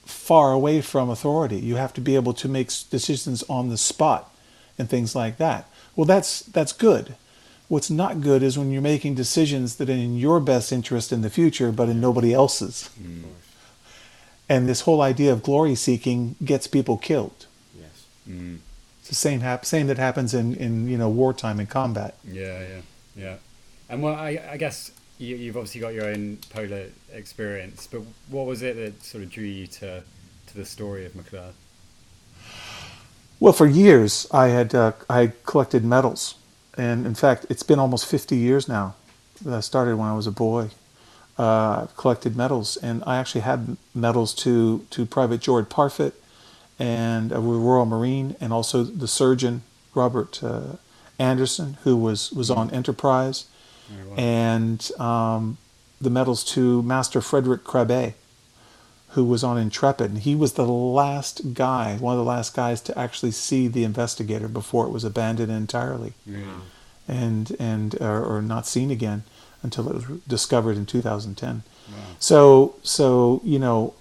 [0.05, 1.57] far away from authority.
[1.57, 4.33] You have to be able to make decisions on the spot
[4.77, 5.69] and things like that.
[5.95, 7.15] Well, that's that's good.
[7.67, 11.21] What's not good is when you're making decisions that are in your best interest in
[11.21, 12.89] the future, but in nobody else's.
[13.01, 13.23] Mm.
[14.47, 17.47] And this whole idea of glory seeking gets people killed.
[17.75, 18.05] Yes.
[18.29, 18.59] Mm.
[19.05, 22.15] It's the same hap- same that happens in, in you know wartime and combat.
[22.23, 22.81] Yeah, yeah,
[23.15, 23.35] yeah.
[23.87, 24.89] And well, I, I guess
[25.19, 29.29] you, you've obviously got your own polar experience, but what was it that sort of
[29.29, 30.01] drew you to
[30.47, 31.51] to the story of McClure?
[33.39, 36.33] Well, for years I had uh, I had collected medals,
[36.75, 38.95] and in fact, it's been almost 50 years now.
[39.43, 40.71] that I started when I was a boy.
[41.37, 46.13] Uh, I've collected medals, and I actually had medals to to Private George Parfit,
[46.79, 49.63] and a Royal Marine, and also the surgeon
[49.93, 50.75] Robert uh,
[51.19, 53.45] Anderson, who was was on Enterprise,
[53.91, 54.15] Oh, wow.
[54.17, 55.57] and um,
[56.01, 58.13] the medals to Master Frederick Crabbe,
[59.09, 60.09] who was on Intrepid.
[60.11, 63.83] And he was the last guy, one of the last guys to actually see the
[63.83, 66.43] investigator before it was abandoned entirely Really?
[67.07, 69.23] and and or, or not seen again
[69.63, 71.63] until it was discovered in 2010.
[71.87, 71.95] Wow.
[72.19, 73.93] So so you know,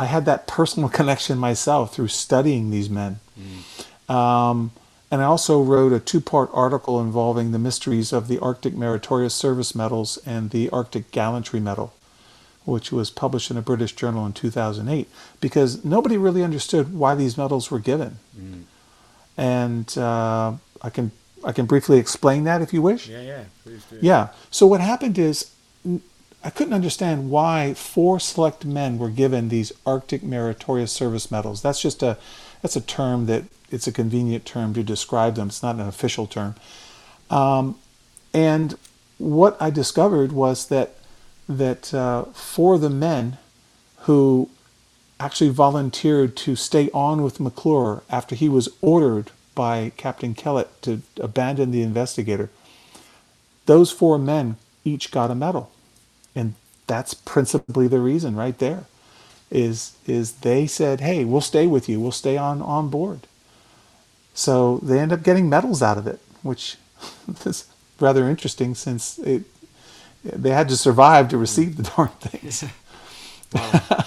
[0.00, 3.20] I had that personal connection myself through studying these men.
[4.08, 4.72] Um,
[5.10, 9.74] and I also wrote a two-part article involving the mysteries of the Arctic Meritorious Service
[9.74, 11.92] Medals and the Arctic Gallantry Medal,
[12.64, 15.08] which was published in a British journal in 2008,
[15.40, 18.18] because nobody really understood why these medals were given.
[19.36, 23.08] And uh, I can I can briefly explain that if you wish.
[23.08, 23.44] Yeah, yeah.
[23.64, 23.98] Please do.
[24.00, 24.28] Yeah.
[24.50, 25.50] So what happened is
[26.42, 31.60] I couldn't understand why four select men were given these Arctic Meritorious Service Medals.
[31.60, 32.16] That's just a
[32.62, 35.48] that's a term that it's a convenient term to describe them.
[35.48, 36.54] It's not an official term.
[37.28, 37.78] Um,
[38.32, 38.76] and
[39.18, 40.94] what I discovered was that
[41.48, 43.36] that uh, for the men
[44.00, 44.48] who
[45.18, 51.02] actually volunteered to stay on with McClure after he was ordered by Captain Kellett to
[51.18, 52.48] abandon the investigator,
[53.66, 55.70] those four men each got a medal.
[56.34, 56.54] And
[56.86, 58.84] that's principally the reason right there
[59.50, 62.00] is is they said, "Hey, we'll stay with you.
[62.00, 63.26] We'll stay on on board."
[64.34, 66.76] So they end up getting medals out of it, which
[67.44, 67.66] is
[67.98, 69.42] rather interesting since it
[70.24, 72.64] they had to survive to receive the darn things.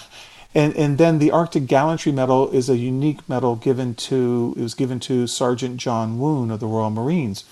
[0.56, 4.76] and and then the Arctic Gallantry Medal is a unique medal given to it was
[4.76, 7.44] given to Sergeant John Woon of the Royal Marines.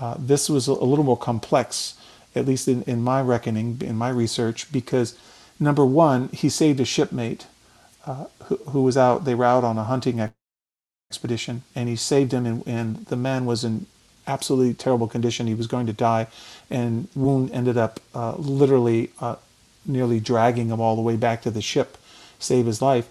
[0.00, 1.94] Uh, this was a, a little more complex,
[2.38, 5.18] at least in, in my reckoning, in my research, because
[5.60, 7.46] number one, he saved a shipmate
[8.06, 9.24] uh, who, who was out.
[9.24, 10.30] They were out on a hunting
[11.10, 13.86] expedition, and he saved him, and, and the man was in
[14.26, 15.46] absolutely terrible condition.
[15.46, 16.28] He was going to die,
[16.70, 19.36] and Woon ended up uh, literally uh,
[19.84, 21.96] nearly dragging him all the way back to the ship,
[22.38, 23.08] save his life.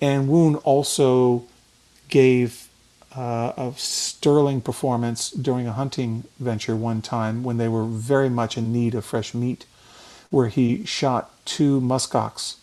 [0.00, 1.44] And Woon also
[2.08, 2.67] gave
[3.16, 8.56] uh, a sterling performance during a hunting venture one time when they were very much
[8.56, 9.66] in need of fresh meat,
[10.30, 12.56] where he shot two muskox,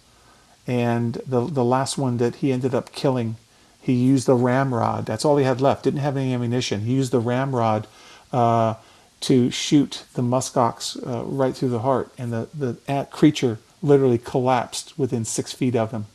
[0.68, 3.38] and the the last one that he ended up killing,
[3.82, 5.06] he used the ramrod.
[5.06, 5.84] That's all he had left.
[5.84, 6.82] Didn't have any ammunition.
[6.82, 7.88] He used the ramrod
[8.32, 8.76] uh,
[9.22, 14.98] to shoot the muskox uh, right through the heart, and the the creature literally collapsed
[14.98, 16.06] within six feet of him.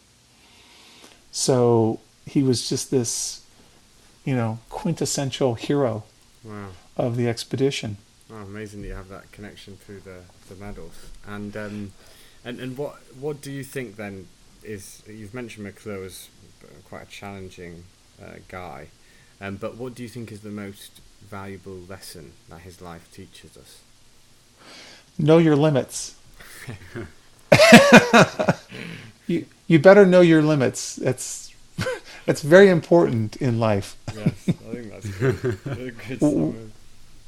[1.33, 3.43] So he was just this,
[4.25, 6.05] you know, quintessential hero
[6.45, 6.69] Wow.
[6.97, 7.99] of the expedition.
[8.33, 10.95] Oh, amazing that you have that connection through the, the medals.
[11.27, 11.93] And um,
[12.45, 14.27] and and what what do you think then
[14.63, 16.29] is you've mentioned McClure as
[16.89, 17.85] quite a challenging
[18.23, 18.89] uh, guy,
[19.41, 23.57] um, but what do you think is the most valuable lesson that his life teaches
[23.57, 23.81] us?
[25.19, 26.15] Know your limits.
[29.27, 30.97] you you better know your limits.
[30.97, 31.50] That's
[32.27, 33.97] that's very important in life.
[34.17, 35.59] Yes, I think that's good.
[35.67, 36.73] a good.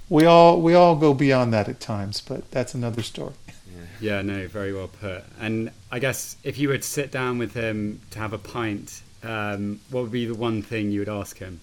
[0.09, 3.33] We all we all go beyond that at times, but that's another story.
[3.49, 4.17] Yeah.
[4.17, 5.25] Yeah, no, very well put.
[5.41, 9.01] And I guess if you were to sit down with him to have a pint,
[9.23, 11.61] um, what would be the one thing you would ask him?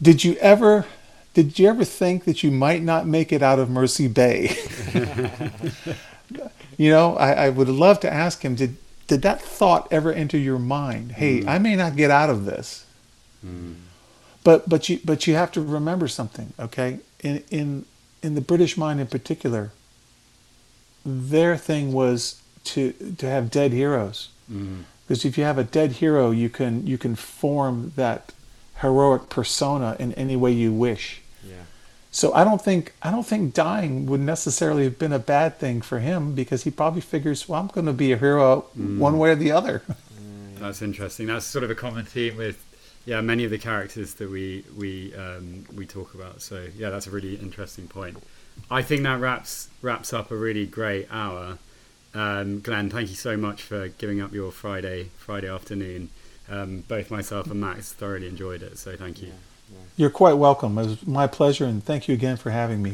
[0.00, 0.86] Did you ever
[1.34, 4.56] did you ever think that you might not make it out of Mercy Bay?
[6.78, 8.76] you know, I, I would love to ask him, did
[9.08, 11.12] did that thought ever enter your mind?
[11.12, 11.48] Hey, mm.
[11.48, 12.86] I may not get out of this.
[13.44, 13.74] Mm.
[14.44, 17.00] But but you but you have to remember something, okay?
[17.20, 17.84] In in
[18.22, 19.72] in the British mind in particular,
[21.04, 24.28] their thing was to to have dead heroes.
[24.50, 24.84] Mm.
[25.06, 28.32] Because if you have a dead hero, you can you can form that
[28.80, 31.22] heroic persona in any way you wish.
[32.18, 32.28] Yeah.
[32.28, 35.80] So I don't think I don't think dying would necessarily have been a bad thing
[35.82, 39.30] for him because he probably figures, well, I'm going to be a hero one way
[39.30, 39.82] or the other.
[40.58, 41.28] That's interesting.
[41.28, 42.64] That's sort of a common theme with
[43.06, 46.42] yeah many of the characters that we we um, we talk about.
[46.42, 48.20] So yeah, that's a really interesting point.
[48.70, 51.58] I think that wraps wraps up a really great hour.
[52.14, 56.10] Um, Glenn, thank you so much for giving up your Friday Friday afternoon.
[56.50, 59.28] Um, both myself and Max thoroughly enjoyed it, so thank you.
[59.28, 59.34] Yeah.
[59.96, 60.78] You're quite welcome.
[60.78, 62.86] It was my pleasure, and thank you again for having me.